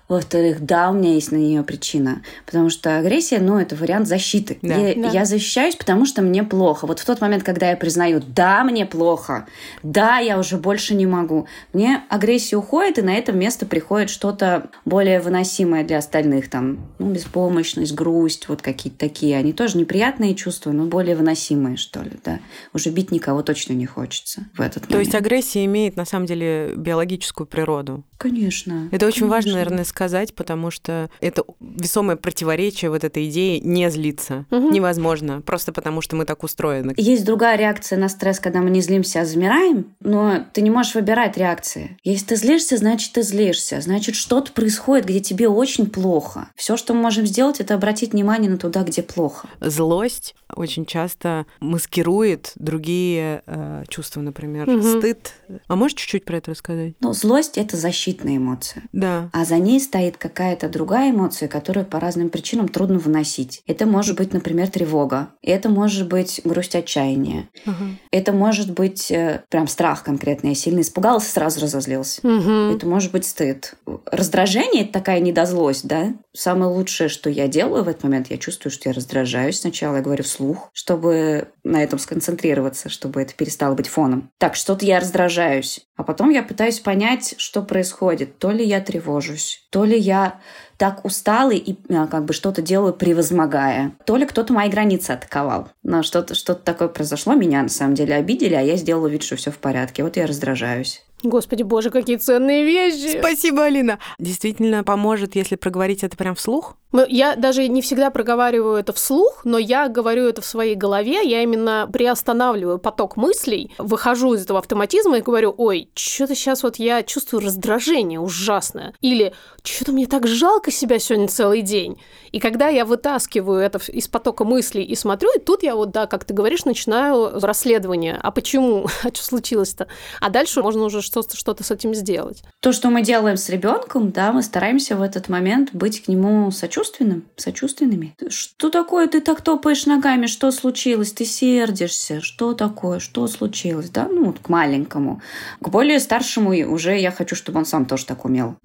[0.08, 2.22] во-вторых, да, у меня есть на нее причина.
[2.44, 4.58] Потому что агрессия, ну, это вариант защиты.
[4.62, 4.74] Да.
[4.74, 5.08] Я, Да.
[5.10, 6.86] я защищаюсь, потому что мне плохо.
[6.86, 9.46] Вот в тот момент, когда я признаю, да, мне плохо,
[9.82, 14.70] да, я уже больше не могу, мне агрессия уходит, и на это место приходит что-то
[14.84, 16.50] более выносимое для остальных.
[16.50, 19.36] Там, ну, беспомощность, грусть, вот какие-то такие.
[19.36, 22.38] Они тоже неприятные чувства, но более выносимые, что ли, да.
[22.72, 24.92] Уже бить никого точно не хочется в этот момент.
[24.92, 28.04] То есть агрессия имеет, на самом деле, биологическую природу.
[28.18, 28.88] Конечно.
[28.92, 29.52] Это очень важно, конечно.
[29.52, 34.44] наверное, сказать, потому что это весомое противоречие вот этой идеи не злиться.
[34.50, 34.70] Мгм.
[34.70, 36.92] Невозможно, просто потому что мы так устроены.
[36.98, 40.94] Есть другая реакция на стресс, когда мы не злимся, а замираем, но ты не можешь
[40.94, 41.96] выбирать реакции.
[42.04, 43.80] Если ты злишься, значит, ты злишься.
[43.80, 46.48] Значит, что-то происходит, где тебе очень плохо.
[46.54, 49.48] Все, что мы можем сделать, это обратить внимание на туда, где плохо.
[49.60, 54.98] Злость очень часто маскирует другие э, чувства, например, Мгм.
[54.98, 55.32] стыд.
[55.68, 56.94] А можешь чуть-чуть про это рассказать?
[57.00, 58.82] Но злость— это защитная эмоция.
[58.92, 59.30] Да.
[59.32, 63.62] А за ней стоит какая-то другая эмоция, которую по разным причинам трудно выносить.
[63.66, 65.28] Это может быть, например, тревога.
[65.42, 67.48] Это может быть грусть отчаяния.
[67.66, 67.84] Ага.
[68.10, 70.48] Это может быть э, прям страх конкретно.
[70.48, 72.20] Я сильно испугался, сразу разозлился.
[72.26, 72.76] Мгм.
[72.76, 73.74] Это может быть стыд.
[74.10, 76.14] Раздражение— это такая недозлость, да?
[76.32, 79.60] Самое лучшее, что я делаю в этот момент, я чувствую, что я раздражаюсь.
[79.60, 84.30] Сначала я говорю вслух, чтобы на этом сконцентрироваться, чтобы это перестало быть фоном.
[84.38, 85.80] Так, что-то я раздражаюсь.
[85.96, 88.38] А потом я пытаюсь понять, что происходит.
[88.38, 90.40] То ли я тревожусь, то ли я
[90.76, 93.92] так устала и а, как бы что-то делаю, превозмогая.
[94.04, 95.68] То ли кто-то мои границы атаковал.
[95.82, 99.36] Но что-то что такое произошло, меня на самом деле обидели, а я сделала вид, что
[99.36, 100.02] все в порядке.
[100.02, 101.05] Вот я раздражаюсь.
[101.22, 103.18] Господи боже, какие ценные вещи!
[103.18, 103.98] Спасибо, Алина.
[104.18, 106.76] Действительно поможет, если проговорить это прям вслух?
[106.92, 111.20] Ну, я даже не всегда проговариваю это вслух, но я говорю это в своей голове,
[111.28, 116.76] я именно приостанавливаю поток мыслей, выхожу из этого автоматизма и говорю, ой, что-то сейчас вот
[116.76, 122.00] я чувствую раздражение ужасное, или что-то мне так жалко себя сегодня целый день.
[122.30, 126.06] И когда я вытаскиваю это из потока мыслей и смотрю, и тут я вот, да,
[126.06, 128.18] как ты говоришь, начинаю расследование.
[128.22, 128.86] А почему?
[129.02, 129.86] А что случилось-то?
[130.20, 132.42] А дальше можно уже что-то, что-то с этим сделать.
[132.60, 136.50] То, что мы делаем с ребенком, да, мы стараемся в этот момент быть к нему
[136.50, 138.14] сочувственным, сочувственными.
[138.28, 140.26] Что такое ты так топаешь ногами?
[140.26, 141.12] Что случилось?
[141.12, 142.20] Ты сердишься?
[142.20, 142.98] Что такое?
[142.98, 143.90] Что случилось?
[143.90, 145.22] Да, ну, вот к маленькому.
[145.60, 148.56] К более старшему уже я хочу, чтобы он сам тоже так умел.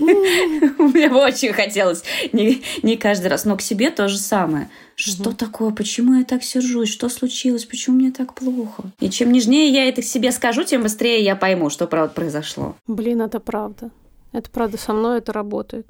[0.78, 2.02] Мне бы очень хотелось.
[2.32, 3.44] Не, не каждый раз.
[3.44, 4.68] Но к себе то же самое.
[4.96, 5.70] Что такое?
[5.70, 6.88] Почему я так сержусь?
[6.88, 7.64] Что случилось?
[7.64, 8.84] Почему мне так плохо?
[9.00, 12.76] И чем нежнее я это к себе скажу, тем быстрее я пойму, что правда произошло.
[12.86, 13.90] Блин, это правда.
[14.32, 15.86] Это правда, со мной это работает.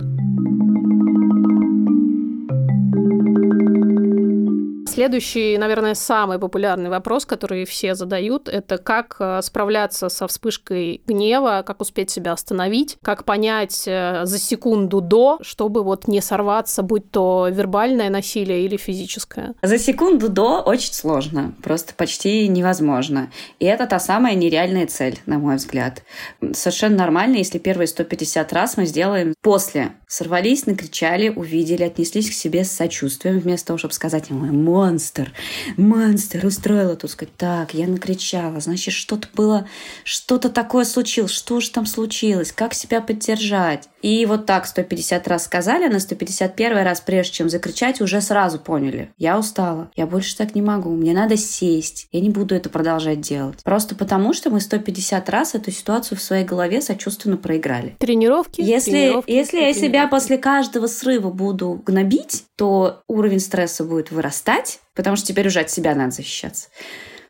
[4.94, 11.64] Следующий, наверное, самый популярный вопрос, который все задают, это как э, справляться со вспышкой гнева,
[11.66, 17.10] как успеть себя остановить, как понять э, за секунду до, чтобы вот не сорваться, будь
[17.10, 19.54] то вербальное насилие или физическое.
[19.62, 23.32] За секунду до очень сложно, просто почти невозможно.
[23.58, 26.04] И это та самая нереальная цель, на мой взгляд.
[26.52, 29.96] Совершенно нормально, если первые 150 раз мы сделаем после.
[30.06, 34.46] Сорвались, накричали, увидели, отнеслись к себе с сочувствием, вместо того, чтобы сказать ему
[34.84, 35.32] монстр,
[35.78, 39.66] монстр, устроила тут сказать, так, я накричала, значит, что-то было,
[40.04, 43.88] что-то такое случилось, что же там случилось, как себя поддержать.
[44.02, 49.10] И вот так 150 раз сказали, на 151 раз, прежде чем закричать, уже сразу поняли,
[49.16, 53.22] я устала, я больше так не могу, мне надо сесть, я не буду это продолжать
[53.22, 53.64] делать.
[53.64, 57.96] Просто потому, что мы 150 раз эту ситуацию в своей голове сочувственно проиграли.
[57.98, 58.60] Тренировки.
[58.60, 64.73] Если, тренировки, если я себя после каждого срыва буду гнобить, то уровень стресса будет вырастать,
[64.94, 66.68] потому что теперь уже от себя надо защищаться.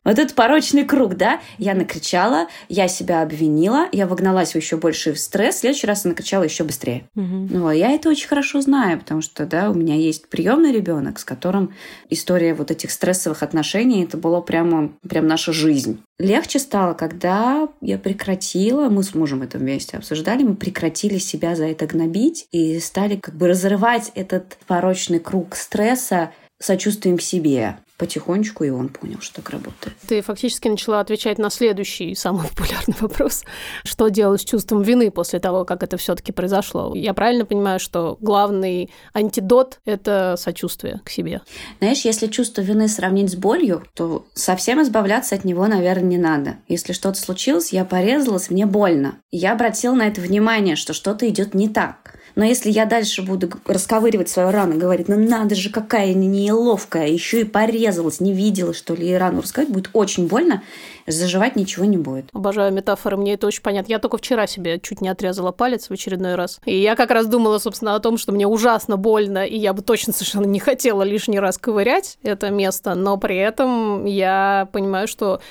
[0.05, 1.41] Вот этот порочный круг, да?
[1.57, 6.05] Я накричала, я себя обвинила, я вогналась в еще больше в стресс, в следующий раз
[6.05, 7.09] я накричала еще быстрее.
[7.15, 7.47] Угу.
[7.49, 11.17] Ну, а я это очень хорошо знаю, потому что, да, у меня есть приемный ребенок,
[11.17, 11.73] с которым
[12.11, 15.99] история вот этих стрессовых отношений, это было прямо, прям наша жизнь.
[16.19, 21.65] Легче стало, когда я прекратила, мы с мужем это вместе обсуждали, мы прекратили себя за
[21.65, 26.31] это гнобить и стали как бы разрывать этот порочный круг стресса
[26.65, 29.95] сочувствием к себе потихонечку, и он понял, что так работает.
[30.07, 33.43] Ты фактически начала отвечать на следующий самый популярный вопрос.
[33.83, 36.93] Что делать с чувством вины после того, как это все таки произошло?
[36.93, 41.41] Я правильно понимаю, что главный антидот— это сочувствие к себе?
[41.79, 46.57] Знаешь, если чувство вины сравнить с болью, то совсем избавляться от него, наверное, не надо.
[46.67, 49.19] Если что-то случилось, я порезалась, мне больно.
[49.31, 52.15] Я обратила на это внимание, что что-то идет не так.
[52.35, 57.41] Но если я дальше буду расковыривать свою рану, говорить, ну надо же, какая неловкая, еще
[57.41, 60.61] и порезалась, не видела, что ли, и рану рассказать, будет очень больно,
[61.07, 62.25] заживать ничего не будет.
[62.33, 63.91] Обожаю метафоры, мне это очень понятно.
[63.91, 66.59] Я только вчера себе чуть не отрезала палец в очередной раз.
[66.65, 69.81] И я как раз думала, собственно, о том, что мне ужасно больно, и я бы
[69.81, 75.41] точно совершенно не хотела лишний раз ковырять это место, но при этом я понимаю, что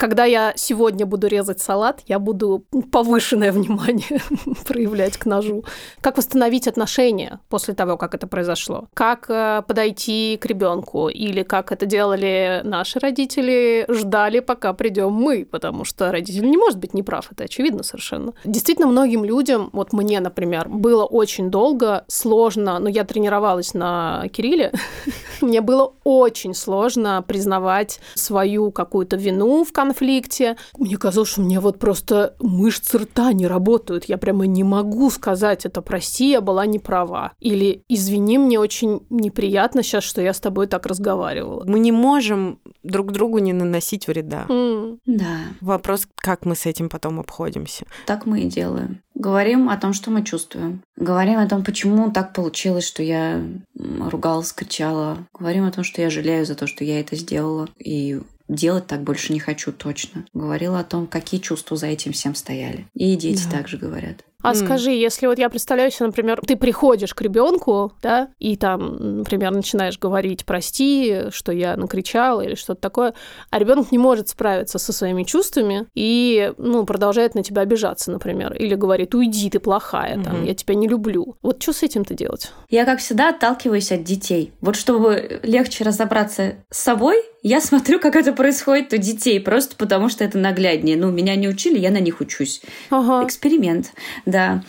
[0.00, 4.22] когда я сегодня буду резать салат, я буду повышенное внимание
[4.66, 5.64] проявлять к ножу.
[6.00, 8.88] Как восстановить отношения после того, как это произошло?
[8.94, 11.10] Как э, подойти к ребенку?
[11.10, 16.78] Или как это делали наши родители, ждали, пока придем мы, потому что родитель не может
[16.78, 18.32] быть неправ, это очевидно совершенно.
[18.44, 24.72] Действительно, многим людям, вот мне, например, было очень долго сложно, но я тренировалась на Кирилле,
[25.42, 30.56] мне было очень сложно признавать свою какую-то вину в конце конфликте.
[30.78, 34.04] Мне казалось, что у меня вот просто мышцы рта не работают.
[34.04, 37.32] Я прямо не могу сказать это «прости, я была не права».
[37.40, 41.64] Или «извини, мне очень неприятно сейчас, что я с тобой так разговаривала».
[41.66, 44.46] Мы не можем друг другу не наносить вреда.
[44.48, 44.98] Mm.
[45.06, 45.38] Да.
[45.60, 47.84] Вопрос, как мы с этим потом обходимся.
[48.06, 49.02] Так мы и делаем.
[49.14, 50.82] Говорим о том, что мы чувствуем.
[50.96, 53.42] Говорим о том, почему так получилось, что я
[53.76, 55.18] ругалась, кричала.
[55.38, 57.68] Говорим о том, что я жалею за то, что я это сделала.
[57.78, 60.26] И делать так больше не хочу точно.
[60.34, 62.86] Говорила о том, какие чувства за этим всем стояли.
[62.94, 63.58] И дети да.
[63.58, 64.24] также говорят.
[64.42, 64.54] А mm.
[64.54, 69.52] скажи, если вот я представляю себе, например, ты приходишь к ребенку, да, и там, например,
[69.52, 73.14] начинаешь говорить прости, что я накричала или что-то такое,
[73.50, 78.54] а ребенок не может справиться со своими чувствами и, ну, продолжает на тебя обижаться, например,
[78.54, 81.36] или говорит уйди, ты плохая, там, я тебя не люблю.
[81.42, 82.52] Вот что с этим-то делать?
[82.68, 84.52] Я, как всегда, отталкиваюсь от детей.
[84.60, 90.08] Вот чтобы легче разобраться с собой, я смотрю, как это происходит у детей, просто потому
[90.08, 90.96] что это нагляднее.
[90.96, 92.60] Ну, меня не учили, я на них учусь.
[92.90, 93.24] Ага.
[93.24, 93.92] Эксперимент,
[94.30, 94.62] да.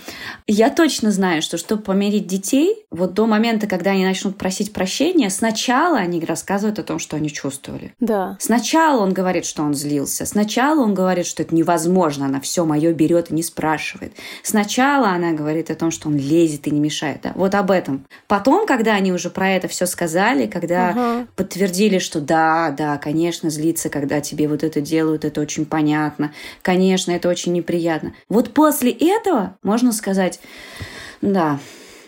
[0.48, 5.30] Я точно знаю, что чтобы помирить детей, вот до момента, когда они начнут просить прощения,
[5.30, 7.94] сначала они рассказывают о том, что они чувствовали.
[8.00, 8.38] Да.
[8.40, 10.26] Сначала он говорит, что он злился.
[10.26, 14.14] Сначала он говорит, что это невозможно, она все мое берет и не спрашивает.
[14.44, 17.22] Сначала она говорит о том, что он лезет и не мешает.
[17.24, 17.32] Да?
[17.36, 18.06] Вот об этом.
[18.28, 21.28] Потом, когда они уже про это все сказали, когда Ага.
[21.36, 26.34] подтвердили, что да, да, конечно, злиться, когда тебе вот это делают, это очень понятно.
[26.62, 28.14] Конечно, это очень неприятно.
[28.30, 30.40] Вот после этого можно сказать,
[31.22, 31.60] да,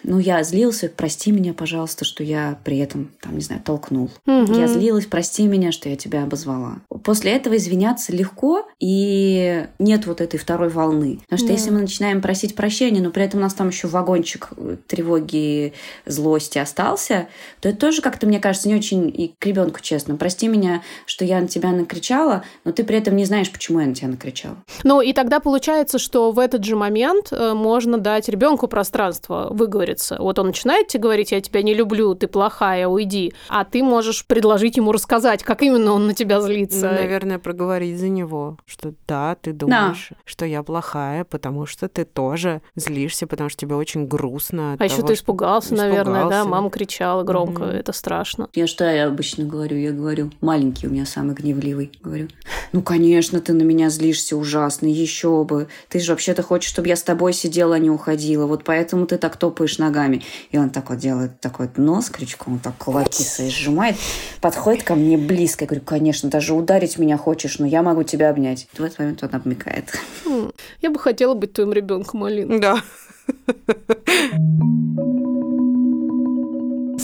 [0.03, 4.09] ну я злился, прости меня, пожалуйста, что я при этом, там, не знаю, толкнул.
[4.25, 4.53] Мгм.
[4.53, 6.77] Я злилась, прости меня, что я тебя обозвала.
[7.03, 11.19] После этого извиняться легко, и нет вот этой второй волны.
[11.23, 11.53] Потому что Да.
[11.53, 14.49] если мы начинаем просить прощения, но при этом у нас там еще вагончик
[14.87, 15.73] тревоги,
[16.05, 17.27] злости остался,
[17.59, 20.15] то это тоже как-то, мне кажется, не очень и к ребенку честно.
[20.15, 23.87] Прости меня, что я на тебя накричала, но ты при этом не знаешь, почему я
[23.87, 24.57] на тебя накричала.
[24.83, 29.92] Ну, и тогда получается, что в этот же момент э, можно дать ребенку пространство выговориться.
[30.19, 33.33] Вот он начинает тебе говорить, я тебя не люблю, ты плохая, уйди.
[33.49, 36.91] А ты можешь предложить ему рассказать, как именно он на тебя Ну, злится.
[36.91, 42.61] наверное, проговорить за него, что да, ты думаешь, что я плохая, потому что ты тоже
[42.75, 44.75] злишься, потому что тебе очень грустно.
[44.79, 46.39] А еще ты что- испугался, наверное, да?
[46.41, 46.49] Испугался.
[46.49, 47.71] Мама кричала громко, Мгм.
[47.71, 48.49] это страшно.
[48.53, 49.77] Я что я обычно говорю?
[49.77, 51.91] Я говорю, маленький у меня самый гневливый.
[52.01, 52.27] Говорю,
[52.71, 55.67] ну, конечно, ты на меня злишься ужасно, еще бы.
[55.89, 58.45] Ты же вообще-то хочешь, чтобы я с тобой сидела, а не уходила.
[58.45, 60.21] Вот поэтому ты так топаешь ногами.
[60.51, 63.95] И он так вот делает такой вот нос крючком, он так кулаки свои сжимает,
[64.41, 65.63] подходит ко мне близко.
[65.63, 68.67] Я говорю, конечно, даже ударить меня хочешь, но я могу тебя обнять.
[68.73, 69.91] В этот момент он обмикает.
[70.25, 72.59] М, Я бы хотела быть твоим ребенком, Алина.
[72.59, 72.81] Да.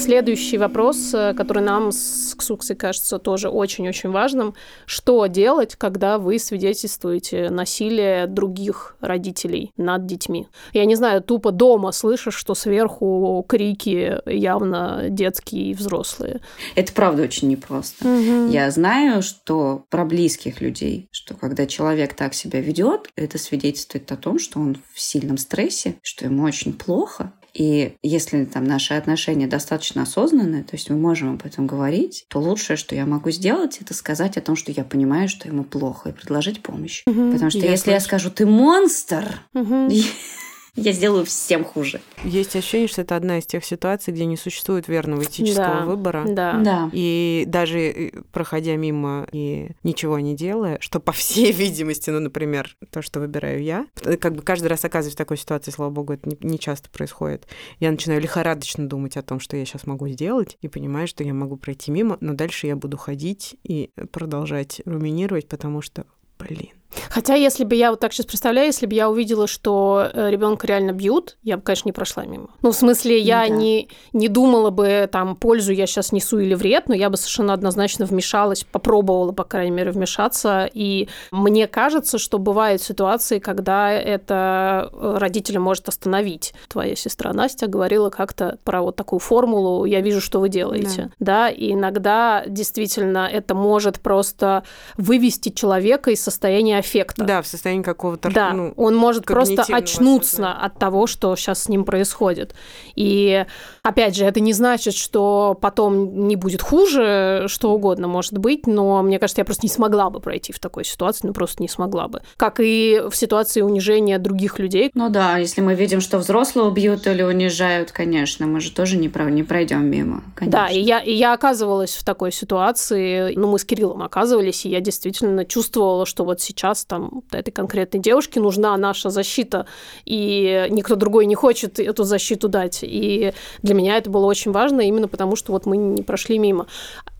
[0.10, 4.55] Следующий вопрос, э, который нам с Ксуксой кажется тоже очень-очень важным.
[4.88, 10.47] Что делать, когда вы свидетельствуете насилие других родителей над детьми?
[10.74, 16.41] Я не знаю, тупо дома слышишь, что сверху крики явно детские и взрослые.
[16.74, 18.03] Это правда очень непросто.
[18.49, 24.18] Я знаю, что про близких людей, что когда человек так себя ведет, это свидетельствует о
[24.18, 27.32] том, что он в сильном стрессе, что ему очень плохо.
[27.60, 32.39] И если там наши отношения достаточно осознанные, то есть мы можем об этом говорить, то
[32.39, 36.10] лучшее, что я могу сделать, это сказать о том, что я понимаю, что ему плохо,
[36.10, 37.03] и предложить помощь.
[37.03, 38.07] Потому что Я если я слышу.
[38.07, 39.89] скажу, ты монстр, Мгм.
[40.76, 42.01] я сделаю всем хуже.
[42.24, 45.86] Есть ощущение, что это одна из тех ситуаций, где не существует верного этического Да.
[45.86, 46.26] выбора.
[46.28, 46.59] Да.
[46.63, 46.89] Да.
[46.93, 52.76] И даже э, проходя мимо и ничего не делая, что по всей видимости, ну, например,
[52.91, 56.13] то, что выбираю я, э, как бы каждый раз оказываюсь в такой ситуации, слава богу,
[56.13, 57.47] это не, не часто происходит.
[57.80, 61.34] Я начинаю лихорадочно думать о том, что я сейчас могу сделать, и понимаю, что я
[61.34, 66.05] могу пройти мимо, но дальше я буду ходить и продолжать руминировать, потому что,
[66.38, 66.70] блин,
[67.09, 70.91] Хотя, если бы я вот так сейчас представляю, если бы я увидела, что ребенка реально
[70.91, 72.49] бьют, я бы, конечно, не прошла мимо.
[72.61, 73.49] Ну, в смысле, я да.
[73.49, 77.53] не, не думала бы, там, пользу я сейчас несу или вред, но я бы совершенно
[77.53, 80.69] однозначно вмешалась, попробовала, по крайней мере, вмешаться.
[80.73, 86.53] И мне кажется, что бывают ситуации, когда это э, родителя может остановить.
[86.67, 91.11] Твоя сестра Настя говорила как-то про вот такую формулу «я вижу, что вы делаете».
[91.19, 94.63] Да, и иногда действительно это может просто
[94.97, 97.23] вывести человека из состояния аффекта.
[97.23, 98.30] да, в состоянии какого-то...
[98.32, 100.65] Да, ну, он может просто очнуться осознания.
[100.65, 102.55] от того, что сейчас с ним происходит.
[102.95, 103.45] И
[103.84, 109.01] опять же, это не значит, что потом не будет хуже, что угодно может быть, но
[109.03, 112.07] мне кажется, я просто не смогла бы пройти в такой ситуации, ну просто не смогла
[112.07, 112.21] бы.
[112.38, 114.91] Как и в ситуации унижения других людей.
[114.93, 119.09] Ну да, если мы видим, что взрослого бьют или унижают, конечно, мы же тоже не,
[119.09, 120.23] про- не пройдем мимо.
[120.36, 120.59] Конечно.
[120.59, 124.69] Да, и я, и я оказывалась в такой ситуации, ну, мы с Кириллом оказывались, и
[124.69, 129.65] я действительно чувствовала, что вот сейчас там этой конкретной девушке нужна наша защита,
[130.05, 132.80] и никто другой не хочет эту защиту дать.
[132.82, 136.67] И для меня это было очень важно, именно потому что вот мы не прошли мимо.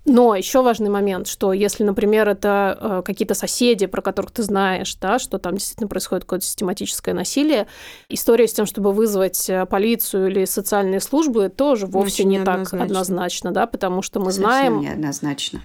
[0.10, 4.96] Но еще важный момент, что если, например, это э, какие-то соседи, про которых ты знаешь,
[4.96, 7.68] да, что там действительно происходит какое-то систематическое насилие,
[8.10, 12.74] история с тем, чтобы вызвать э, полицию или социальные службы, тоже вовсе Очень не так
[12.74, 14.82] однозначно, да, потому что мы Совсем знаем,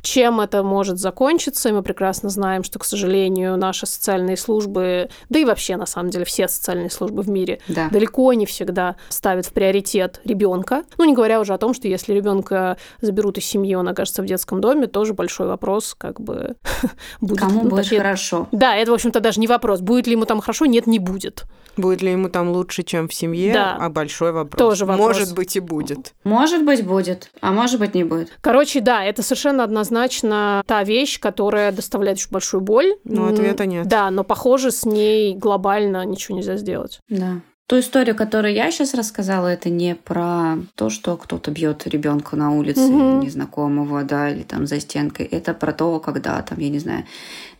[0.03, 5.38] чем это может закончиться, и мы прекрасно знаем, что, к сожалению, наши социальные службы, да
[5.38, 7.88] и вообще, на самом деле, все социальные службы в мире Да.
[7.88, 10.84] далеко не всегда ставят в приоритет ребенка.
[10.99, 14.34] Ну, не говоря уже о том, что если ребенка заберут из семьи, он окажется в
[14.35, 16.57] детском доме, тоже большой вопрос, как бы
[17.20, 17.41] будет.
[17.41, 18.49] Кому ну, будет точнее, хорошо.
[18.53, 19.80] Да, это, в общем-то, даже не вопрос.
[19.80, 20.66] Будет ли ему там хорошо?
[20.66, 21.45] Нет, не будет.
[21.76, 23.53] Будет ли ему там лучше, чем в семье?
[23.53, 23.76] Да.
[23.80, 24.59] А большой вопрос.
[24.59, 25.07] Тоже вопрос.
[25.07, 26.14] Может быть и будет.
[26.24, 28.30] Может быть будет, а может быть не будет.
[28.41, 32.95] Короче, да, это совершенно однозначно та вещь, которая доставляет очень большую боль.
[33.05, 33.87] Но ответа нет.
[33.87, 37.01] Да, но похоже, с ней глобально ничего нельзя сделать.
[37.09, 37.41] Да.
[37.67, 42.51] Ту историю, которую я сейчас рассказала, это не про то, что кто-то бьет ребенка на
[42.51, 43.25] улице угу.
[43.25, 45.25] незнакомого, да, или там за стенкой.
[45.25, 47.05] Это про то, когда там, я не знаю,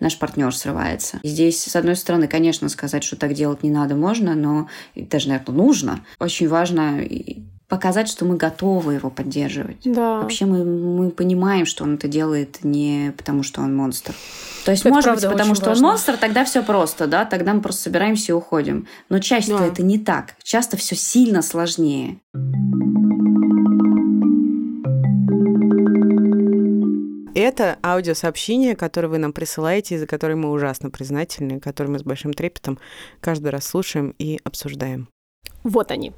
[0.01, 1.21] наш партнер срывается.
[1.23, 5.29] И здесь, с одной стороны, конечно, сказать, что так делать не надо, можно, но даже,
[5.29, 6.05] наверное, нужно.
[6.19, 7.01] Очень важно
[7.69, 9.79] показать, что мы готовы его поддерживать.
[9.85, 10.21] Да.
[10.21, 14.15] Вообще мы, мы понимаем, что он это делает не потому, что он монстр.
[14.65, 15.87] То есть, это может быть, потому что важно.
[15.87, 18.87] он монстр, тогда все просто, да, тогда мы просто собираемся и уходим.
[19.09, 19.67] Но чаще да.
[19.67, 20.35] это не так.
[20.43, 22.19] Часто все сильно сложнее.
[27.35, 32.05] Это аудиосообщение, которое вы нам присылаете, и за которое мы ужасно признательны, которое мы с
[32.05, 32.79] большим трепетом
[33.21, 35.09] каждый раз слушаем и обсуждаем.
[35.63, 36.13] Вот они.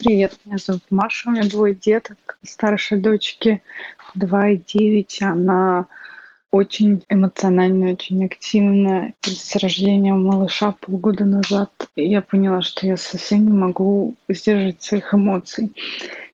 [0.00, 2.38] Привет, меня зовут Маша, у меня двое деток.
[2.42, 3.62] Старшей дочке
[4.16, 5.86] 2,9, она
[6.50, 9.14] очень эмоциональная, очень активная.
[9.22, 15.72] С рождения малыша полгода назад я поняла, что я совсем не могу сдерживать своих эмоций.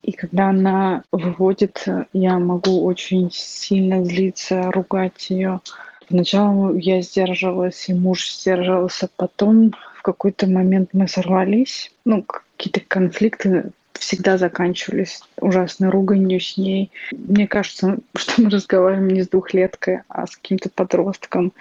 [0.02, 5.60] И когда она выводит, я могу очень сильно злиться, ругать ее.
[6.08, 9.08] Поначалу я сдерживалась, и муж сдерживался.
[9.16, 11.92] Потом в какой-то момент мы сорвались.
[12.06, 12.24] Ну,
[12.56, 16.90] какие-то конфликты всегда заканчивались ужасной руганью с ней.
[17.12, 21.52] Мне кажется, что мы разговариваем не с двухлеткой, а с каким-то подростком.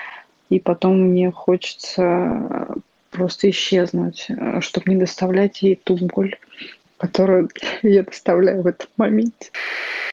[0.49, 2.67] И потом мне хочется
[3.11, 4.27] просто исчезнуть,
[4.61, 6.37] чтобы не доставлять ей ту боль,
[6.99, 7.49] которую
[7.81, 9.51] я доставляю в этот момент.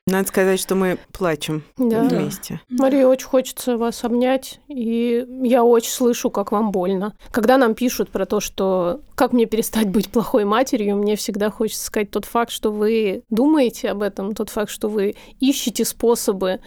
[0.07, 2.03] Надо сказать, что мы плачем да.
[2.05, 2.61] вместе.
[2.69, 7.17] Мария, очень хочется вас обнять, и я очень слышу, как вам больно.
[7.33, 11.85] Когда нам пишут про то, что как мне перестать быть плохой матерью, мне всегда хочется
[11.85, 16.61] сказать тот факт, что вы думаете об этом, тот факт, что вы ищете способы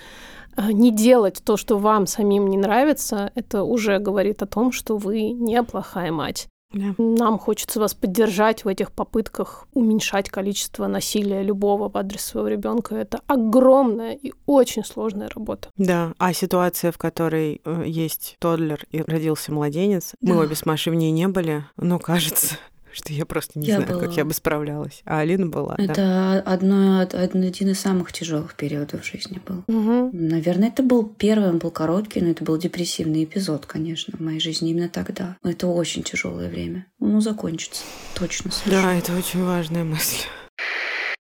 [0.58, 4.98] а, не делать то, что вам самим не нравится, это уже говорит о том, что
[4.98, 6.50] вы не плохая мать.
[6.72, 6.94] Да.
[6.98, 12.96] Нам хочется вас поддержать в этих попытках уменьшать количество насилия любого в адрес своего ребенка.
[12.96, 15.70] Это огромная и очень сложная работа.
[15.78, 20.34] Да, а ситуация, в которой э, есть тодлер и родился младенец, да.
[20.34, 22.56] мы обе с Машей в ней не были, но кажется,
[22.92, 24.02] что я просто не я знаю, была...
[24.02, 25.02] как я бы справлялась.
[25.06, 25.76] А Алина была.
[25.78, 26.40] Это да.
[26.42, 29.64] одно, один из самых тяжелых периодов в жизни был.
[29.68, 30.10] Угу.
[30.14, 34.40] Наверное, это был первый, он был короткий, но это был депрессивный эпизод, конечно, в моей
[34.40, 35.38] жизни именно тогда.
[35.44, 36.86] Это очень тяжелое время.
[37.00, 37.84] Ну, закончится.
[38.16, 38.52] Точно.
[38.52, 38.82] Совершенно.
[38.84, 40.24] Да, это очень важная мысль.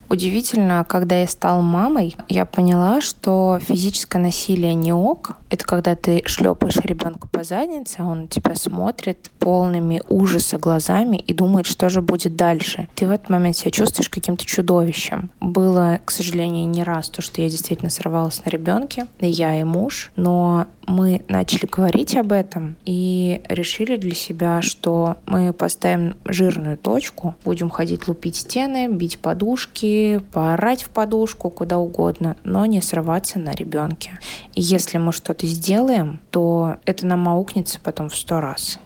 [0.09, 5.33] Удивительно, когда я стала мамой, я поняла, что физическое насилие не ок.
[5.51, 11.33] Это когда ты шлепаешь ребенка по заднице, а он тебя смотрит полными ужаса глазами и
[11.33, 12.87] думает, что же будет дальше.
[12.95, 15.29] Ты в этот момент себя чувствуешь каким-то чудовищем.
[15.39, 19.63] Было, к сожалению, не раз то, что я действительно сорвалась на ребенке, и я и
[19.63, 26.77] муж, но мы начали говорить об этом и решили для себя, что мы поставим жирную
[26.77, 33.37] точку, будем ходить лупить стены, бить подушки, поорать в подушку, куда угодно, но не срываться
[33.37, 34.19] на ребенке.
[34.55, 38.79] И если мы что-то сделаем, то это нам аукнется потом в сто раз.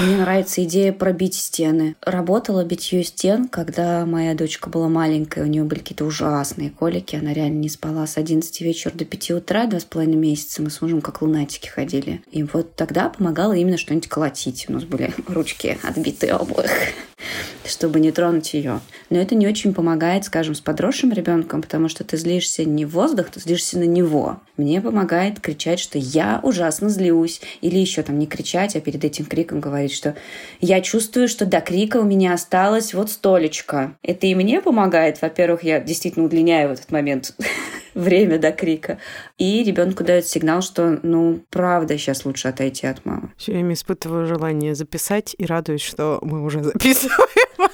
[0.00, 1.94] Мне нравится идея пробить стены.
[2.02, 7.32] Работала битье стен, когда моя дочка была маленькая, у нее были какие-то ужасные колики, она
[7.32, 10.62] реально не спала с 11 вечера до 5 утра, два с половиной месяца.
[10.62, 12.22] Мы с мужем как лунатики ходили.
[12.32, 14.66] И вот тогда помогало именно что-нибудь колотить.
[14.68, 16.72] У нас были ручки отбитые обоих
[17.64, 18.80] чтобы не тронуть ее.
[19.10, 22.90] Но это не очень помогает, скажем, с подросшим ребенком, потому что ты злишься не в
[22.90, 24.40] воздух, ты злишься на него.
[24.56, 27.40] Мне помогает кричать, что я ужасно злюсь.
[27.60, 30.14] Или еще там не кричать, а перед этим криком говорить, что
[30.60, 33.96] я чувствую, что до крика у меня осталось вот столечко.
[34.02, 35.20] Это и мне помогает.
[35.20, 37.34] Во-первых, я действительно удлиняю в этот момент
[37.94, 38.98] время до крика.
[39.38, 43.32] И ребенку дает сигнал, что, ну, правда, сейчас лучше отойти от мамы.
[43.36, 47.70] Все время испытываю желание записать и радуюсь, что мы уже записываем.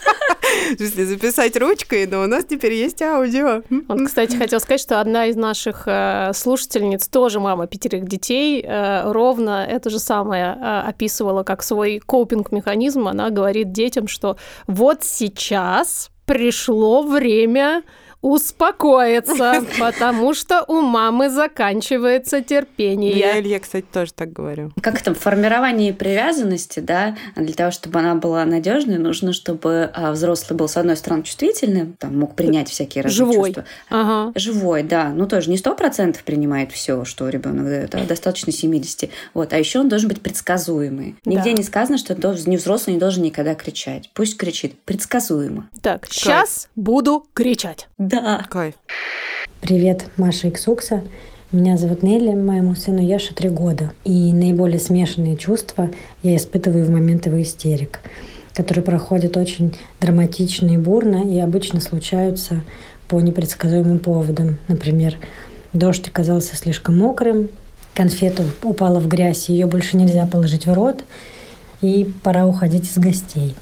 [0.75, 3.63] В смысле, записать ручкой, но у нас теперь есть аудио.
[3.89, 9.11] Он, кстати, хотел сказать, что одна из наших э, слушательниц, тоже мама пятерых детей, э,
[9.11, 13.09] ровно это же самое э, описывала как свой копинг-механизм.
[13.09, 17.83] Она говорит детям, что вот сейчас пришло время
[18.23, 23.19] успокоиться, потому что у мамы заканчивается терпение.
[23.19, 24.73] Я Илье, кстати, тоже так говорю.
[24.81, 30.57] Как там, формирование привязанности, да, для того, чтобы она была надежной, нужно, чтобы а, взрослый
[30.57, 33.49] был, с одной стороны, чувствительным, там, мог принять всякие разные Живой.
[33.51, 33.65] чувства.
[33.89, 34.33] Ага.
[34.39, 35.11] Живой, да.
[35.15, 39.11] Ну, тоже не сто процентов принимает все, что ребенок дает, а достаточно 70.
[39.35, 39.53] Вот.
[39.53, 41.17] А еще он должен быть предсказуемый.
[41.25, 41.57] Нигде Да.
[41.57, 42.15] не сказано, что
[42.47, 44.11] не взрослый не должен никогда кричать.
[44.15, 44.79] Пусть кричит.
[44.85, 45.69] Предсказуемо.
[45.83, 47.89] Так, сейчас буду кричать.
[48.11, 48.45] Да.
[48.51, 48.75] Кайф.
[49.61, 51.05] Привет, Маша Иксукса.
[51.53, 53.93] Меня зовут Нелли, моему сыну Яше три года.
[54.03, 55.91] И наиболее смешанные чувства
[56.25, 58.01] я испытываю в момент его истерик,
[58.53, 62.63] которые проходят очень драматично и бурно и обычно случаются
[63.07, 64.59] по непредсказуемым поводам.
[64.67, 65.17] Например,
[65.73, 67.49] дождь оказался слишком мокрым,
[67.95, 71.05] конфета упала в грязь, ее больше нельзя положить в рот,
[71.81, 73.55] и пора уходить из гостей.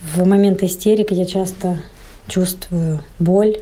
[0.00, 1.82] В момент истерики я часто
[2.26, 3.58] чувствую боль,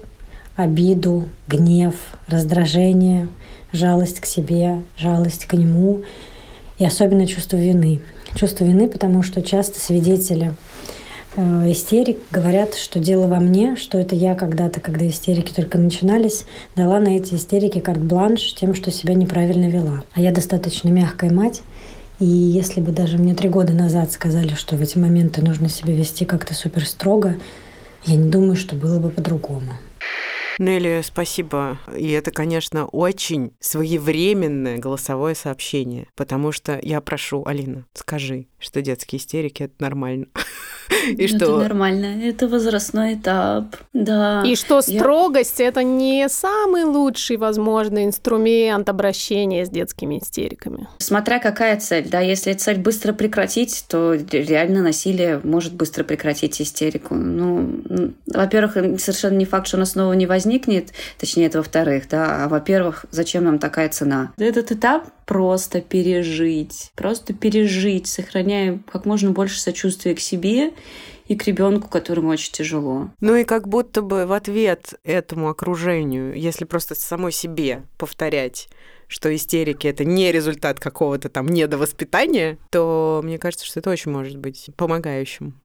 [0.62, 1.94] обиду, гнев,
[2.26, 3.28] раздражение,
[3.72, 6.02] жалость к себе, жалость к нему
[6.78, 8.00] и особенно чувство вины.
[8.34, 10.54] Чувство вины, потому что часто свидетели
[11.36, 16.46] э, истерик говорят, что дело во мне, что это я когда-то, когда истерики только начинались,
[16.76, 20.04] дала на эти истерики карт-бланш тем, что себя неправильно вела.
[20.14, 21.62] А я достаточно мягкая мать,
[22.20, 25.94] и если бы даже мне три года назад сказали, что в эти моменты нужно себя
[25.94, 27.36] вести как-то супер строго,
[28.04, 29.72] я не думаю, что было бы по-другому.
[30.60, 31.78] Нелли, спасибо.
[31.96, 39.18] И это, конечно, очень своевременное голосовое сообщение, потому что я прошу, Алина, скажи, что детские
[39.18, 40.26] истерики— это нормально.
[41.16, 41.58] И Это что...
[41.58, 42.22] нормально.
[42.24, 43.76] Это возрастной этап.
[43.92, 44.42] Да.
[44.44, 50.88] И что Я- строгость это не самый лучший возможный инструмент обращения с детскими истериками.
[50.98, 57.14] Смотря какая цель, да, если цель быстро прекратить, то реально насилие может быстро прекратить истерику.
[57.14, 57.80] Ну,
[58.26, 63.06] во-первых, совершенно не факт, что она снова не возникнет, точнее, это во-вторых, да, а во-первых,
[63.10, 64.32] зачем нам такая цена?
[64.38, 70.72] Этот этап просто пережить, просто пережить, сохраняя как можно больше сочувствия к себе
[71.28, 73.12] и к ребенку, которому очень тяжело.
[73.20, 78.68] Ну и как будто бы в ответ этому окружению, если просто самой себе повторять,
[79.06, 84.36] что истерики это не результат какого-то там недовоспитания, то мне кажется, что это очень может
[84.36, 85.60] быть помогающим.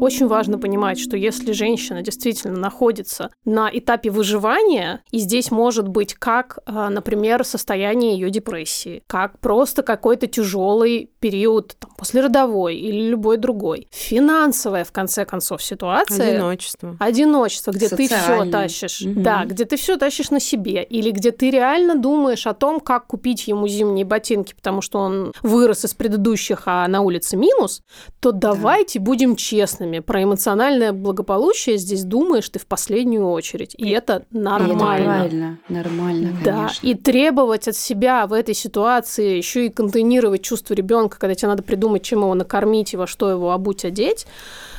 [0.00, 6.14] Очень важно понимать, что если женщина действительно находится на этапе выживания, и здесь может быть
[6.14, 13.36] как, а, например, состояние ее депрессии, как просто какой-то тяжелый период там, послеродовой или любой
[13.36, 16.36] другой, финансовая, в конце концов, ситуация.
[16.36, 16.96] Одиночество.
[17.00, 19.02] Одиночество, где ты все тащишь.
[19.02, 19.22] Мгм.
[19.22, 20.82] Да, где ты все тащишь на себе.
[20.84, 25.32] Или где ты реально думаешь о том, как купить ему зимние ботинки, потому что он
[25.42, 27.82] вырос из предыдущих, а на улице минус,
[28.20, 29.87] то давайте будем честными.
[30.02, 33.74] Про эмоциональное благополучие здесь думаешь ты в последнюю очередь.
[33.76, 35.58] И это И это нормально.
[35.68, 36.86] нормально, Да, конечно.
[36.86, 41.62] и требовать от себя в этой ситуации еще и контейнировать чувство ребенка, когда тебе надо
[41.62, 44.26] придумать, чем его накормить и во что его обуть, одеть.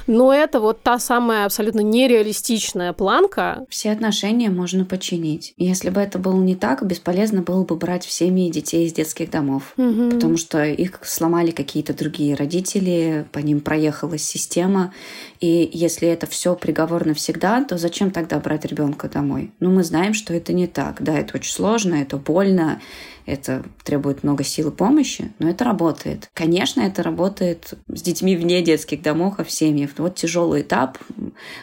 [0.10, 3.68] Но это вот та самая абсолютно нереалистичная планка.
[3.70, 5.54] Все отношения можно починить.
[5.58, 9.30] Если бы это было не так, бесполезно было бы брать в семьи детей из детских
[9.30, 9.74] домов.
[9.76, 14.96] Потому что их сломали какие-то другие родители, по ним проехалась система.
[15.42, 19.52] И если это все приговор навсегда, то зачем тогда брать ребенка домой?
[19.60, 21.04] Ну, мы знаем, что это не так.
[21.04, 22.82] Да, это очень сложно, это больно,
[23.30, 26.30] это требует много сил и помощи, но это работает.
[26.34, 29.92] Конечно, это работает с детьми вне детских домов, а в семьях.
[29.98, 30.98] Вот тяжелый этап,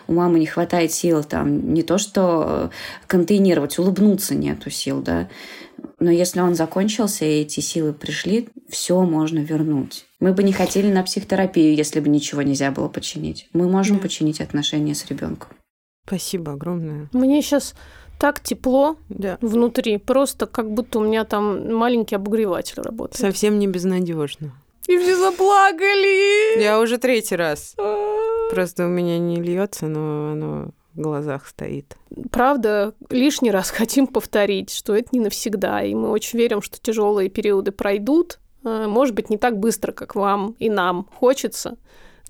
[0.07, 2.71] у мамы не хватает сил там не то что
[3.07, 5.29] контейнировать, улыбнуться нету сил, да.
[5.99, 10.05] Но если он закончился, и эти силы пришли, все можно вернуть.
[10.21, 13.49] Мы бы не хотели на психотерапию, если бы ничего нельзя было починить.
[13.53, 14.03] Мы можем Да.
[14.03, 15.51] починить отношения с ребенком.
[16.07, 17.09] Спасибо огромное.
[17.13, 17.75] Мне сейчас
[18.19, 19.39] так тепло Да.
[19.41, 23.19] внутри, просто как будто у меня там маленький обогреватель работает.
[23.21, 24.53] Совсем не безнадежно.
[24.89, 26.61] И все заплакали.
[26.63, 27.75] Я уже третий раз.
[28.51, 31.97] Просто у меня не льется, но оно в глазах стоит.
[32.31, 37.29] Правда, лишний раз хотим повторить, что это не навсегда, и мы очень верим, что тяжелые
[37.29, 38.39] периоды пройдут.
[38.65, 41.77] Э, Может быть, не так быстро, как вам и нам хочется,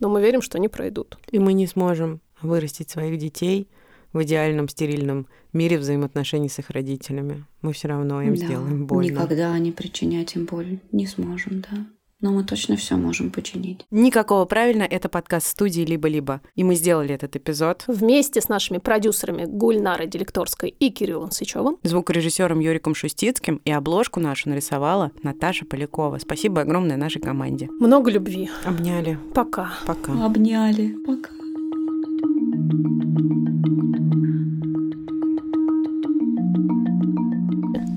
[0.01, 1.19] но мы верим, что они пройдут.
[1.31, 3.69] И мы не сможем вырастить своих детей
[4.17, 7.45] в идеальном стерильном мире взаимоотношений с их родителями.
[7.63, 9.11] Мы все равно им Да, сделаем больно.
[9.11, 11.87] Никогда не причинять им боль не сможем, да.
[12.23, 13.85] Но мы точно все можем починить.
[13.91, 16.41] Никакого правильно, это подкаст студии «Либо-либо».
[16.55, 17.85] И мы сделали этот эпизод.
[17.87, 21.77] Вместе с нашими продюсерами Гульнарой Делекторской и Кириллом Сычевым.
[21.83, 26.19] Звукорежиссером Юриком Шустицким и обложку нашу нарисовала Наташа Полякова.
[26.19, 27.69] Спасибо огромное нашей команде.
[27.81, 28.49] Много любви.
[28.65, 29.19] Обняли.
[29.35, 29.75] Пока.
[29.87, 30.25] Пока.
[30.25, 30.97] Обняли.
[31.07, 31.36] Пока.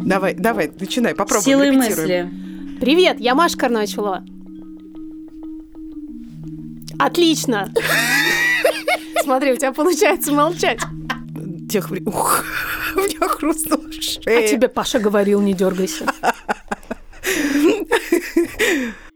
[0.09, 1.43] Давай, давай, начинай, попробуй.
[1.43, 2.32] Силы мысли.
[2.82, 4.26] Привет, я Маша Карначулова.
[6.97, 7.72] Отлично!
[9.24, 10.80] Смотри, у тебя получается молчать.
[11.70, 11.91] Тех...
[11.91, 12.43] Ух,
[12.95, 14.45] у меня хрустнула шея.
[14.45, 16.05] А тебе Паша говорил, не дергайся.